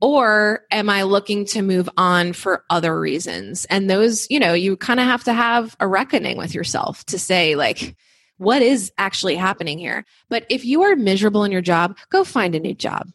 [0.00, 3.64] Or am I looking to move on for other reasons?
[3.66, 7.20] And those, you know, you kind of have to have a reckoning with yourself to
[7.20, 7.96] say, like,
[8.36, 10.04] what is actually happening here?
[10.28, 13.08] But if you are miserable in your job, go find a new job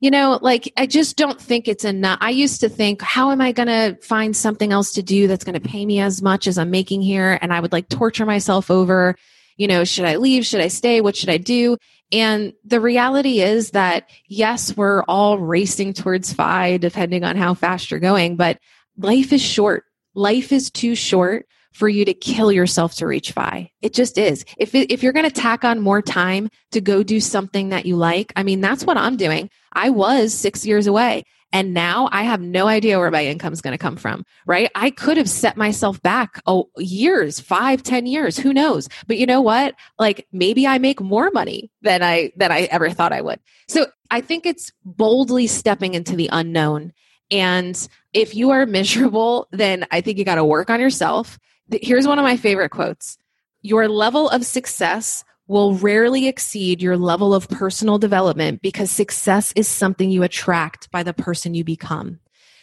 [0.00, 2.18] you know, like I just don't think it's enough.
[2.20, 5.44] I used to think, how am I going to find something else to do that's
[5.44, 7.38] going to pay me as much as I'm making here?
[7.42, 9.16] And I would like torture myself over,
[9.56, 10.46] you know, should I leave?
[10.46, 11.00] Should I stay?
[11.00, 11.76] What should I do?
[12.12, 17.90] And the reality is that yes, we're all racing towards FI depending on how fast
[17.90, 18.58] you're going, but
[18.96, 19.84] life is short.
[20.14, 21.46] Life is too short
[21.78, 23.70] for you to kill yourself to reach FI.
[23.82, 24.44] It just is.
[24.58, 27.86] If it, if you're going to tack on more time to go do something that
[27.86, 29.48] you like, I mean, that's what I'm doing.
[29.72, 31.22] I was six years away.
[31.52, 34.70] And now I have no idea where my income is going to come from, right?
[34.74, 38.88] I could have set myself back oh, years, five, ten years, who knows?
[39.06, 39.74] But you know what?
[40.00, 43.38] Like maybe I make more money than I, than I ever thought I would.
[43.68, 46.92] So I think it's boldly stepping into the unknown.
[47.30, 51.38] And if you are miserable, then I think you got to work on yourself.
[51.70, 53.18] Here's one of my favorite quotes.
[53.62, 59.66] Your level of success will rarely exceed your level of personal development because success is
[59.66, 62.20] something you attract by the person you become.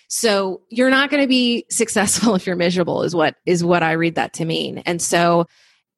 [0.07, 3.93] So you're not going to be successful if you're miserable is what is what I
[3.93, 4.79] read that to mean.
[4.85, 5.47] And so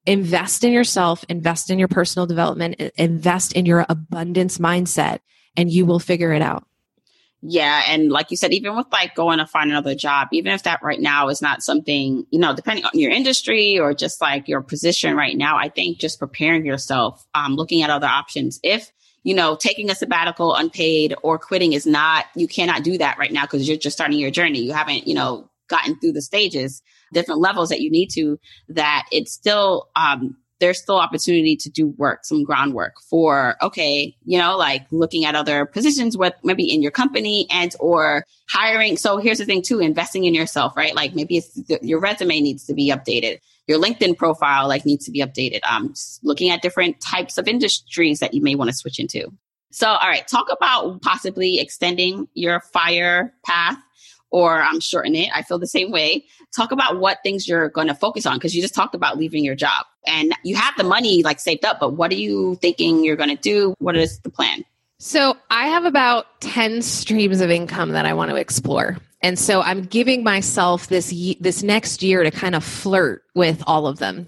[0.05, 5.19] invest in yourself, invest in your personal development, invest in your abundance mindset
[5.57, 6.65] and you will figure it out.
[7.41, 7.83] Yeah.
[7.87, 10.81] And like you said, even with like going to find another job, even if that
[10.81, 14.61] right now is not something, you know, depending on your industry or just like your
[14.61, 18.59] position right now, I think just preparing yourself, um, looking at other options.
[18.63, 18.91] If,
[19.23, 23.31] you know, taking a sabbatical unpaid or quitting is not, you cannot do that right
[23.31, 24.59] now because you're just starting your journey.
[24.63, 26.81] You haven't, you know, gotten through the stages,
[27.13, 31.87] different levels that you need to, that it's still, um, there's still opportunity to do
[31.97, 36.81] work, some groundwork for, okay, you know, like looking at other positions with maybe in
[36.81, 38.97] your company and or hiring.
[38.97, 40.95] So here's the thing too, investing in yourself, right?
[40.95, 43.39] Like maybe it's your resume needs to be updated.
[43.67, 45.59] Your LinkedIn profile like needs to be updated.
[45.69, 45.93] Um,
[46.23, 49.31] looking at different types of industries that you may want to switch into.
[49.71, 53.77] So, all right, talk about possibly extending your fire path
[54.29, 55.29] or I'm shorten it.
[55.33, 56.25] I feel the same way.
[56.55, 59.43] Talk about what things you're going to focus on because you just talked about leaving
[59.43, 63.03] your job and you have the money like saved up, but what are you thinking
[63.03, 63.73] you're going to do?
[63.79, 64.63] What is the plan?
[64.99, 68.97] So I have about 10 streams of income that I want to explore.
[69.21, 73.87] And so I'm giving myself this this next year to kind of flirt with all
[73.87, 74.27] of them.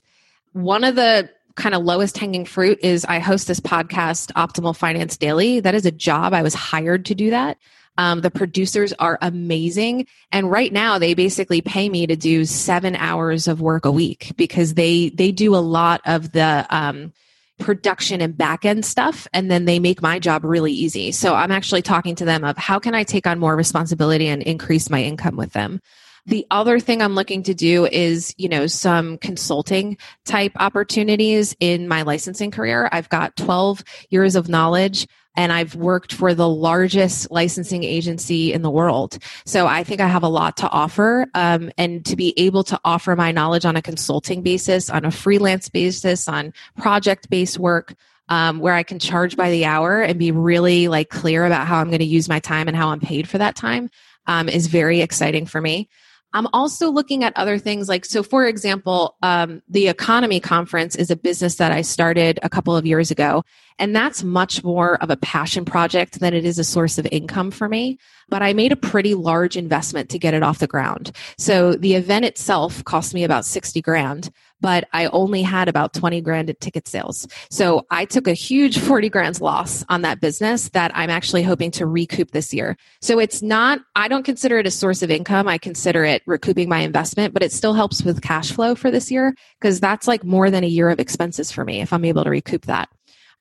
[0.53, 5.17] One of the kind of lowest hanging fruit is I host this podcast Optimal Finance
[5.17, 5.59] Daily.
[5.59, 7.57] That is a job I was hired to do that.
[7.99, 10.07] Um, the producers are amazing.
[10.31, 14.31] And right now they basically pay me to do seven hours of work a week
[14.37, 17.11] because they, they do a lot of the, um,
[17.59, 21.11] production and back end stuff and then they make my job really easy.
[21.11, 24.41] So i'm actually talking to them of how can i take on more responsibility and
[24.41, 25.81] increase my income with them.
[26.25, 31.89] The other thing i'm looking to do is you know some consulting type opportunities in
[31.89, 32.87] my licensing career.
[32.93, 35.05] I've got 12 years of knowledge
[35.35, 39.17] and I've worked for the largest licensing agency in the world.
[39.45, 41.27] So I think I have a lot to offer.
[41.33, 45.11] Um, and to be able to offer my knowledge on a consulting basis, on a
[45.11, 47.95] freelance basis, on project based work,
[48.29, 51.79] um, where I can charge by the hour and be really like clear about how
[51.79, 53.89] I'm going to use my time and how I'm paid for that time
[54.27, 55.89] um, is very exciting for me.
[56.33, 61.09] I'm also looking at other things like, so for example, um, the EconoMe Conference is
[61.09, 63.43] a business that I started a couple of years ago.
[63.79, 67.49] And that's much more of a passion project than it is a source of income
[67.49, 67.97] for me.
[68.27, 71.11] But I made a pretty large investment to get it off the ground.
[71.37, 74.29] So the event itself cost me about 60 grand.
[74.61, 77.27] But I only had about 20 grand in ticket sales.
[77.49, 81.71] So I took a huge 40 grand loss on that business that I'm actually hoping
[81.71, 82.77] to recoup this year.
[83.01, 85.47] So it's not, I don't consider it a source of income.
[85.47, 89.11] I consider it recouping my investment, but it still helps with cash flow for this
[89.11, 92.23] year because that's like more than a year of expenses for me if I'm able
[92.23, 92.89] to recoup that.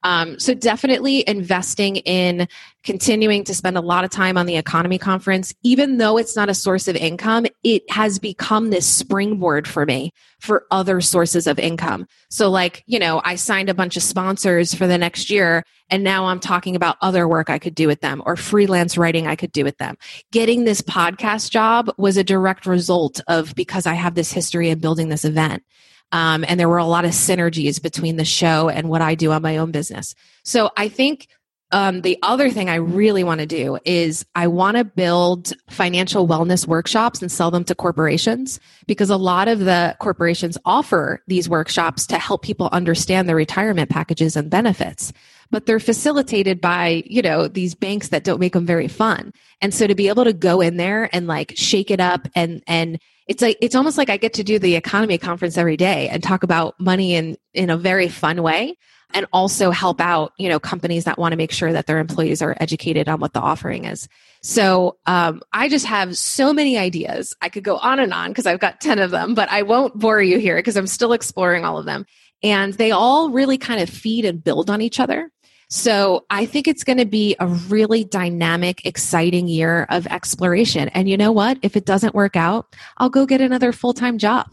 [0.05, 2.47] Um, so definitely investing in
[2.85, 6.49] continuing to spend a lot of time on the EconoMe conference, even though it's not
[6.49, 11.59] a source of income, it has become this springboard for me for other sources of
[11.59, 12.07] income.
[12.31, 16.05] So like, you know, I signed a bunch of sponsors for the next year and
[16.05, 19.37] now I'm talking about other work I could do with them or freelance writing I
[19.37, 19.97] could do with them.
[20.31, 24.81] Getting this podcast job was a direct result of because I have this history of
[24.81, 25.65] building this event.
[26.13, 29.33] Um, and there were a lot of synergies between the show and what I do
[29.33, 30.15] on my own business.
[30.43, 31.29] So I think
[31.71, 36.27] um, the other thing I really want to do is I want to build financial
[36.27, 41.49] wellness workshops and sell them to corporations because a lot of the corporations offer these
[41.49, 45.13] workshops to help people understand their retirement packages and benefits.
[45.51, 49.33] But they're facilitated by, you know, these banks that don't make them very fun.
[49.61, 52.63] And so to be able to go in there and like shake it up and,
[52.67, 56.09] and it's like it's almost like I get to do the EconoMe conference every day
[56.09, 58.75] and talk about money in in a very fun way
[59.15, 62.43] and also help out you know companies that want to make sure that their employees
[62.43, 64.09] are educated on what the offering is
[64.43, 68.47] so um, i just have so many ideas i could go on and on because
[68.47, 71.65] i've got 10 of them but i won't bore you here because i'm still exploring
[71.65, 72.05] all of them
[72.43, 75.31] and they all really kind of feed and build on each other
[75.71, 80.89] so I think it's going to be a really dynamic, exciting year of exploration.
[80.89, 81.59] And you know what?
[81.61, 84.47] If it doesn't work out, I'll go get another full time job.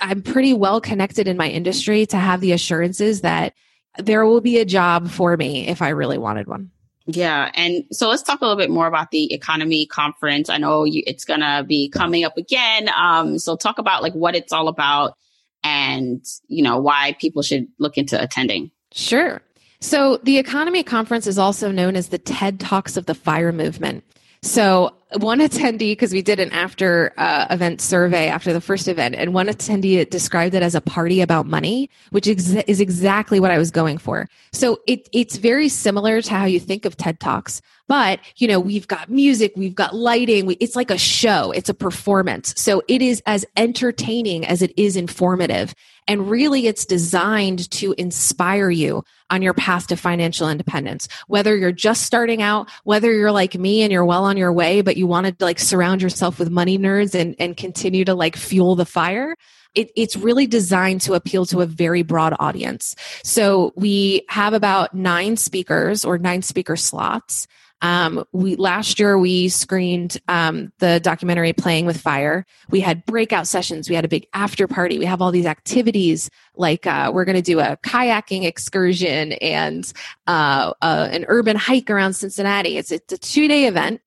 [0.00, 3.54] I'm pretty well connected in my industry to have the assurances that
[3.96, 6.70] there will be a job for me if I really wanted one.
[7.06, 7.50] Yeah.
[7.54, 10.50] And so let's talk a little bit more about the EconoMe conference.
[10.50, 12.90] I know you, it's going to be coming up again.
[12.94, 15.16] Um, so talk about like what it's all about
[15.64, 18.70] and, you know, why people should look into attending.
[18.92, 19.40] Sure.
[19.80, 24.02] So, the EconoMe Conference is also known as the TED Talks of the FIRE movement.
[24.42, 29.14] So, one attendee, because we did an after uh, event survey after the first event,
[29.14, 33.50] and one attendee described it as a party about money, which ex- is exactly what
[33.50, 34.28] I was going for.
[34.52, 38.60] So, it, it's very similar to how you think of TED Talks, but you know,
[38.60, 42.52] we've got music, we've got lighting, we, it's like a show, it's a performance.
[42.58, 45.74] So, it is as entertaining as it is informative.
[46.08, 51.06] And really, it's designed to inspire you on your path to financial independence.
[51.26, 54.80] Whether you're just starting out, whether you're like me and you're well on your way,
[54.80, 58.36] but you want to like surround yourself with money nerds and, and continue to like
[58.36, 59.36] fuel the fire.
[59.74, 62.96] It, it's really designed to appeal to a very broad audience.
[63.22, 67.46] So we have about nine speakers or nine speaker slots.
[67.80, 72.44] Um, we last year we screened um, the documentary Playing with Fire.
[72.70, 73.88] We had breakout sessions.
[73.88, 74.98] We had a big after party.
[74.98, 79.90] We have all these activities like uh, we're going to do a kayaking excursion and
[80.26, 82.78] uh, uh, an urban hike around Cincinnati.
[82.78, 84.00] It's it's a two day event,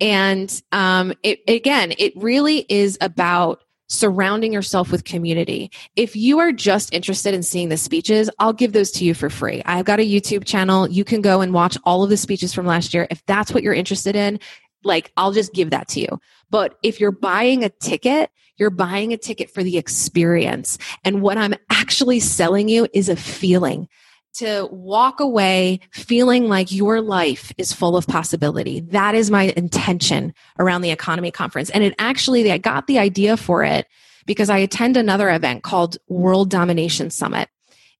[0.00, 5.70] and um, it, again, it really is about surrounding yourself with community.
[5.96, 9.30] If you are just interested in seeing the speeches, I'll give those to you for
[9.30, 9.62] free.
[9.64, 10.88] I've got a YouTube channel.
[10.88, 13.06] You can go and watch all of the speeches from last year.
[13.10, 14.38] If that's what you're interested in,
[14.84, 16.20] like I'll just give that to you.
[16.50, 20.78] But if you're buying a ticket, you're buying a ticket for the experience.
[21.04, 23.88] And what I'm actually selling you is a feeling
[24.34, 28.80] to walk away feeling like your life is full of possibility.
[28.80, 31.70] That is my intention around the EconoMe conference.
[31.70, 33.86] And it actually, I got the idea for it
[34.26, 37.48] because I attend another event called World Domination Summit.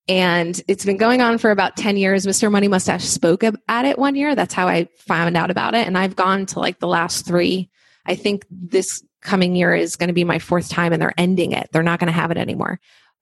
[0.09, 2.24] And it's been going on for about 10 years.
[2.24, 2.51] Mr.
[2.51, 4.35] Money Mustache spoke at it one year.
[4.35, 5.87] That's how I found out about it.
[5.87, 7.68] And I've gone to like the last three.
[8.07, 11.53] I think this coming year is going to be my fourth time and they're ending
[11.53, 11.68] it.
[11.72, 12.81] They're not going to have it anymore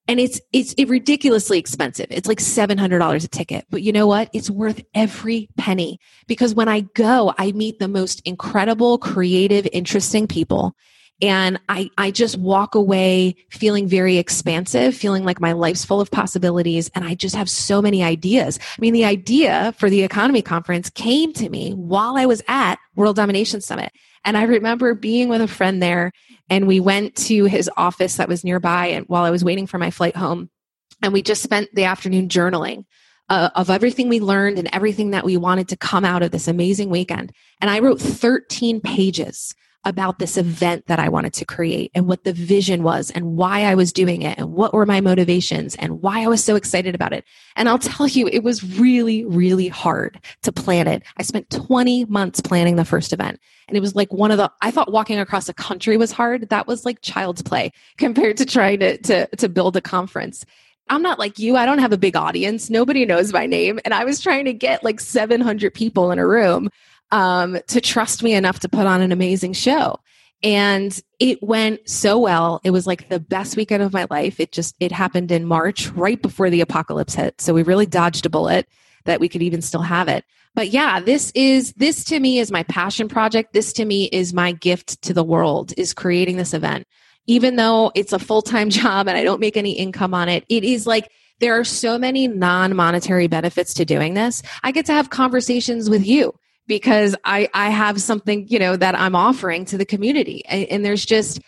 [0.09, 2.07] and it's it's it ridiculously expensive.
[2.11, 4.31] It's like seven hundred dollars a ticket, but you know what?
[4.33, 10.27] It's worth every penny because when I go, I meet the most incredible, creative, interesting
[10.27, 10.77] people,
[11.21, 16.11] and I I just walk away feeling very expansive, feeling like my life's full of
[16.11, 18.59] possibilities, and I just have so many ideas.
[18.63, 22.79] I mean, the idea for the EconoMe conference came to me while I was at
[22.95, 23.93] World Domination Summit,
[24.27, 26.13] and I remember being with a friend there
[26.51, 29.79] and we went to his office that was nearby and while I was waiting for
[29.79, 30.51] my flight home.
[31.01, 32.85] And we just spent the afternoon journaling
[33.29, 36.49] uh, of everything we learned and everything that we wanted to come out of this
[36.49, 37.33] amazing weekend.
[37.61, 39.55] And I wrote 13 pages
[39.87, 43.63] about this event that I wanted to create and what the vision was and why
[43.63, 46.95] I was doing it and what were my motivations and why I was so excited
[46.95, 47.25] about it.
[47.55, 51.05] And I'll tell you, it was really, really hard to plan it.
[51.19, 53.41] I spent 20 months planning the first event.
[53.69, 56.49] And it was like one of the, I thought walking across a country was hard.
[56.51, 60.45] That was like child's play compared to trying to, to, to build a conference.
[60.89, 61.57] I'm not like you.
[61.57, 62.71] I don't have a big audience.
[62.71, 63.81] Nobody knows my name.
[63.85, 66.71] And I was trying to get like 700 people in a room
[67.11, 69.99] um, to trust me enough to put on an amazing show.
[70.43, 72.61] And it went so well.
[72.63, 74.39] It was like the best weekend of my life.
[74.39, 77.41] It just, it happened in March, right before the apocalypse hit.
[77.41, 78.69] So we really dodged a bullet
[79.05, 80.25] that we could even still have it.
[80.55, 83.53] But yeah, this is, this to me is my passion project.
[83.53, 86.87] This to me is my gift to the world is creating this event.
[87.27, 90.45] Even though it's a full time job and I don't make any income on it,
[90.49, 94.43] it is like, there are so many non monetary benefits to doing this.
[94.63, 96.35] I get to have conversations with you
[96.67, 100.45] because I, I have something, you know, that I'm offering to the community.
[100.47, 101.41] And, and there's just,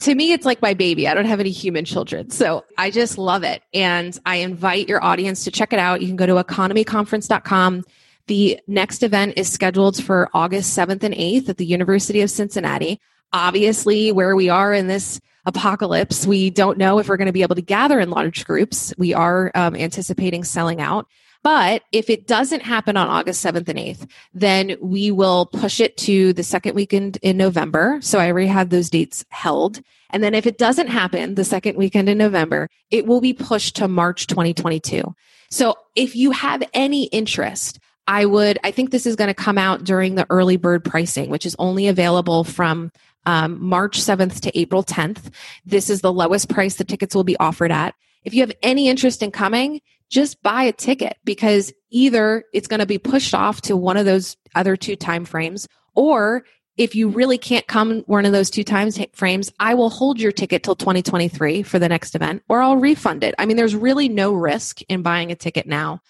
[0.00, 1.08] to me, it's like my baby.
[1.08, 2.30] I don't have any human children.
[2.30, 3.62] So I just love it.
[3.72, 6.00] And I invite your audience to check it out.
[6.00, 7.84] You can go to economeconference.com.
[8.26, 13.00] The next event is scheduled for August 7th and 8th at the University of Cincinnati.
[13.32, 17.42] Obviously, where we are in this apocalypse, we don't know if we're going to be
[17.42, 18.92] able to gather in large groups.
[18.98, 21.06] We are um, anticipating selling out.
[21.46, 25.96] But if it doesn't happen on August 7th and 8th, then we will push it
[25.98, 28.00] to the second weekend in November.
[28.00, 29.80] So I already have those dates held.
[30.10, 33.76] And then if it doesn't happen the second weekend in November, it will be pushed
[33.76, 35.14] to March 2022.
[35.48, 37.78] So if you have any interest,
[38.08, 41.30] I would, I think this is going to come out during the early bird pricing,
[41.30, 42.90] which is only available from
[43.24, 45.32] um, March 7th to April 10th.
[45.64, 47.94] This is the lowest price the tickets will be offered at.
[48.24, 49.80] If you have any interest in coming,
[50.10, 54.04] just buy a ticket because either it's going to be pushed off to one of
[54.04, 56.44] those other two time frames or
[56.76, 60.32] if you really can't come one of those two time frames, I will hold your
[60.32, 63.34] ticket till 2023 for the next event or I'll refund it.
[63.38, 66.00] I mean, there's really no risk in buying a ticket now,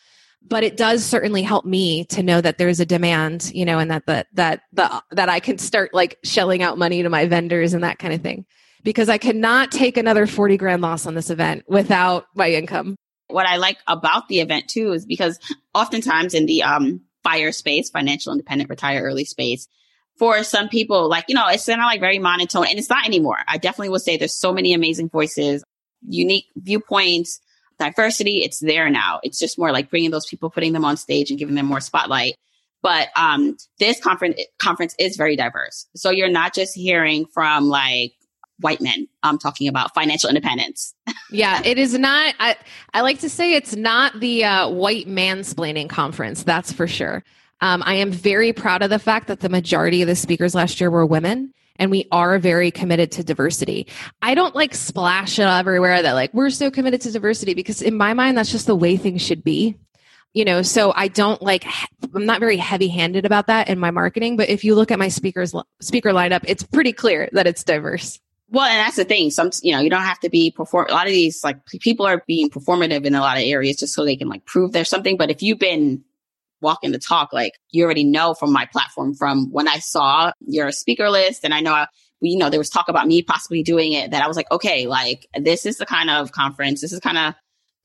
[0.42, 3.90] but it does certainly help me to know that there's a demand, you know, and
[3.90, 7.72] that, that, that, the, that I can start like shelling out money to my vendors
[7.72, 8.44] and that kind of thing
[8.82, 12.96] because I cannot take another 40 grand loss on this event without my income
[13.28, 15.38] what I like about the event too is because
[15.74, 19.68] oftentimes in the um, fire space, financial independent retire early space,
[20.18, 23.06] for some people, like, you know, it's kind of like very monotone and it's not
[23.06, 23.38] anymore.
[23.46, 25.62] I definitely will say there's so many amazing voices,
[26.08, 27.40] unique viewpoints,
[27.78, 28.38] diversity.
[28.38, 29.20] It's there now.
[29.22, 31.80] It's just more like bringing those people, putting them on stage and giving them more
[31.80, 32.36] spotlight.
[32.82, 35.86] But um, this conference conference is very diverse.
[35.96, 38.12] So you're not just hearing from like
[38.60, 39.08] white men.
[39.22, 40.94] I'm talking about financial independence.
[41.30, 42.34] yeah, it is not.
[42.40, 42.56] I,
[42.94, 46.42] I like to say it's not the uh, white mansplaining conference.
[46.42, 47.22] That's for sure.
[47.60, 50.80] Um, I am very proud of the fact that the majority of the speakers last
[50.80, 51.52] year were women.
[51.78, 53.86] And we are very committed to diversity.
[54.22, 57.96] I don't like splash it everywhere that like we're so committed to diversity because in
[57.96, 59.76] my mind that's just the way things should be
[60.36, 61.64] you know so i don't like
[62.14, 64.98] i'm not very heavy handed about that in my marketing but if you look at
[64.98, 69.30] my speakers speaker lineup it's pretty clear that it's diverse well, and that's the thing.
[69.30, 70.86] Some, you know, you don't have to be perform.
[70.88, 73.94] A lot of these, like, people are being performative in a lot of areas just
[73.94, 75.16] so they can like prove there's something.
[75.16, 76.04] But if you've been
[76.60, 80.70] walking the talk, like, you already know from my platform, from when I saw your
[80.72, 81.86] speaker list, and I know, I,
[82.20, 84.12] you know, there was talk about me possibly doing it.
[84.12, 87.18] That I was like, okay, like, this is the kind of conference, this is kind
[87.18, 87.34] of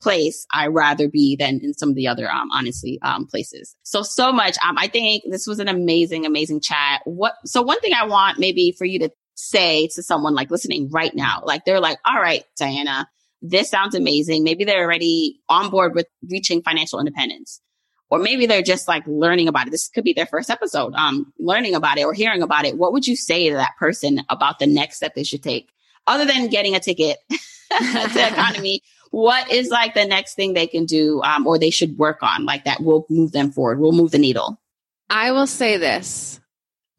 [0.00, 3.76] place I rather be than in some of the other, um, honestly, um, places.
[3.84, 4.56] So, so much.
[4.64, 7.02] Um, I think this was an amazing, amazing chat.
[7.04, 10.90] What, so one thing I want maybe for you to say to someone like listening
[10.90, 13.08] right now, like they're like, all right, Diana,
[13.40, 14.44] this sounds amazing.
[14.44, 17.60] Maybe they're already on board with reaching financial independence.
[18.08, 19.70] Or maybe they're just like learning about it.
[19.70, 22.76] This could be their first episode, um, learning about it or hearing about it.
[22.76, 25.70] What would you say to that person about the next step they should take?
[26.06, 27.36] Other than getting a ticket to
[27.78, 28.80] EconoMe,
[29.12, 32.44] what is like the next thing they can do um, or they should work on
[32.44, 34.60] like that will move them forward, will move the needle?
[35.08, 36.38] I will say this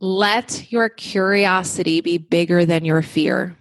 [0.04, 3.58] let your curiosity be bigger than your fear.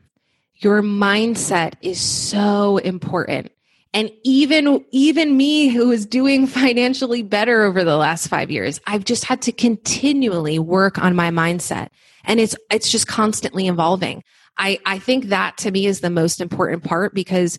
[0.56, 3.52] Your mindset is so important.
[3.94, 9.04] And even, even me who is doing financially better over the last five years, I've
[9.04, 11.90] just had to continually work on my mindset.
[12.24, 14.24] And it's, it's just constantly evolving.
[14.58, 17.56] I, I think that to me is the most important part because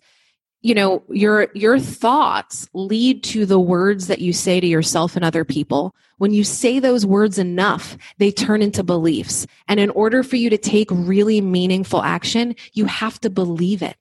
[0.64, 5.24] you know your your thoughts lead to the words that you say to yourself and
[5.24, 5.94] other people.
[6.18, 9.46] When you say those words enough they turn into beliefs.
[9.68, 13.96] And in order for you to take really meaningful action you have to believe it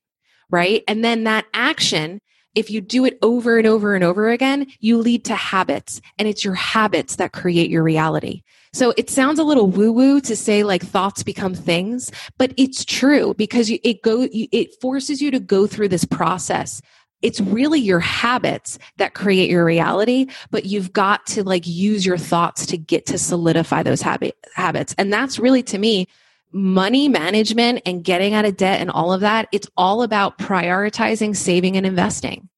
[0.49, 0.83] right?
[0.87, 2.21] And then that action
[2.55, 6.27] If you do it over and over and over again, you lead to habits and
[6.27, 8.43] it's your habits that create your reality.
[8.73, 12.83] So it sounds a little woo woo to say like thoughts become things, but it's
[12.83, 16.81] true because it go, it forces you to go through this process
[17.23, 22.17] it's really your habits that create your reality, but you've got to like use your
[22.17, 24.93] thoughts to get to solidify those habit, habits.
[24.97, 26.07] And that's really to me,
[26.53, 29.47] money management and getting out of debt and all of that.
[29.51, 32.49] It's all about prioritizing, saving and investing.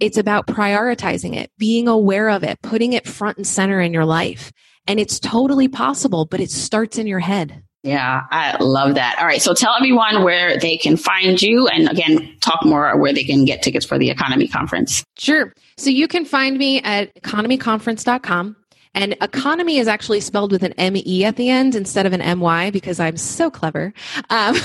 [0.00, 4.04] It's about prioritizing it, being aware of it, putting it front and center in your
[4.04, 4.52] life.
[4.86, 7.62] And it's totally possible, but it starts in your head.
[7.84, 9.16] Yeah, I love that.
[9.18, 9.42] All right.
[9.42, 13.44] So tell everyone where they can find you and again, talk more where they can
[13.44, 15.04] get tickets for the EconoMe conference.
[15.18, 15.52] Sure.
[15.76, 18.56] So you can find me at economeconference.com.
[18.94, 22.70] And EconoMe is actually spelled with an M-E at the end instead of an M-Y
[22.70, 23.92] because I'm so clever.
[24.30, 24.56] Um,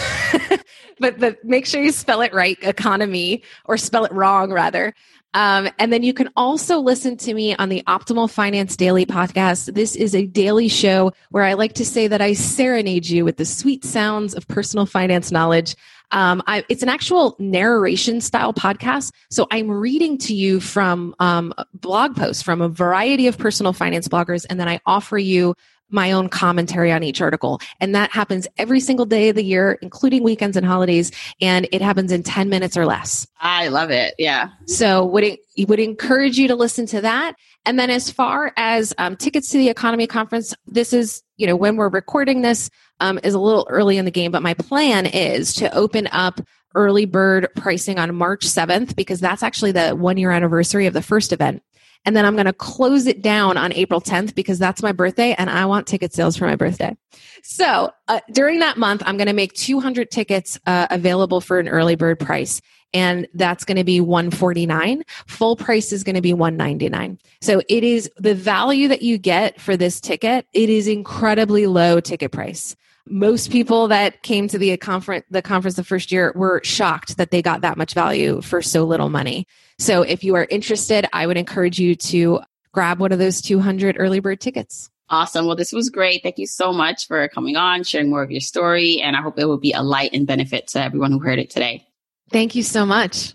[0.99, 4.93] but, but make sure you spell it right, EconoMe, or spell it wrong rather.
[5.33, 9.73] Um, and then you can also listen to me on the Optimal Finance Daily podcast.
[9.75, 13.37] This is a daily show where I like to say that I serenade you with
[13.37, 15.75] the sweet sounds of personal finance knowledge.
[16.11, 19.11] Um, I, it's an actual narration style podcast.
[19.29, 24.07] So I'm reading to you from um, blog posts from a variety of personal finance
[24.07, 25.55] bloggers, and then I offer you
[25.89, 27.59] my own commentary on each article.
[27.79, 31.11] And that happens every single day of the year, including weekends and holidays.
[31.41, 33.27] And it happens in 10 minutes or less.
[33.39, 34.13] I love it.
[34.17, 34.49] Yeah.
[34.65, 37.35] So would it, would encourage you to listen to that.
[37.65, 41.55] And then as far as um, tickets to the EconoMe conference, this is, you know,
[41.55, 42.69] when we're recording this
[42.99, 46.41] um, is a little early in the game, but my plan is to open up
[46.75, 51.01] early bird pricing on March 7th because that's actually the one year anniversary of the
[51.01, 51.63] first event.
[52.05, 55.35] And then I'm going to close it down on April 10th because that's my birthday
[55.37, 56.95] and I want ticket sales for my birthday.
[57.43, 61.67] So uh, during that month, I'm going to make 200 tickets uh, available for an
[61.67, 62.61] early bird price.
[62.93, 65.03] And that's going to be 149.
[65.27, 67.19] Full price is going to be 199.
[67.41, 70.47] So it is the value that you get for this ticket.
[70.53, 72.75] It is incredibly low ticket price
[73.09, 77.31] most people that came to the conference the conference the first year were shocked that
[77.31, 79.47] they got that much value for so little money.
[79.77, 82.41] So if you are interested, I would encourage you to
[82.71, 84.89] grab one of those 200 early bird tickets.
[85.09, 85.47] Awesome.
[85.47, 86.21] Well, this was great.
[86.21, 89.39] Thank you so much for coming on, sharing more of your story, and I hope
[89.39, 91.87] it will be a light and benefit to everyone who heard it today.
[92.31, 93.33] Thank you so much.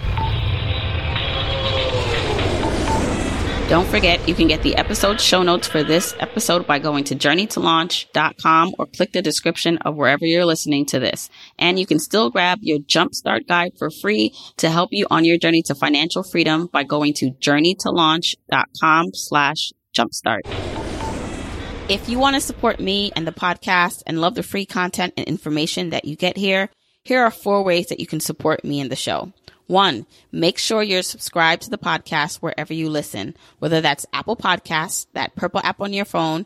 [3.69, 7.15] Don't forget, you can get the episode show notes for this episode by going to
[7.15, 11.29] journeytolaunch.com or click the description of wherever you're listening to this.
[11.59, 15.37] And you can still grab your jumpstart guide for free to help you on your
[15.37, 20.78] journey to financial freedom by going to journeytolaunch.com slash jumpstart.
[21.89, 25.25] If you want to support me and the podcast and love the free content and
[25.25, 26.69] information that you get here,
[27.03, 29.33] here are four ways that you can support me and the show.
[29.65, 35.07] One, make sure you're subscribed to the podcast wherever you listen, whether that's Apple Podcasts,
[35.13, 36.45] that purple app on your phone,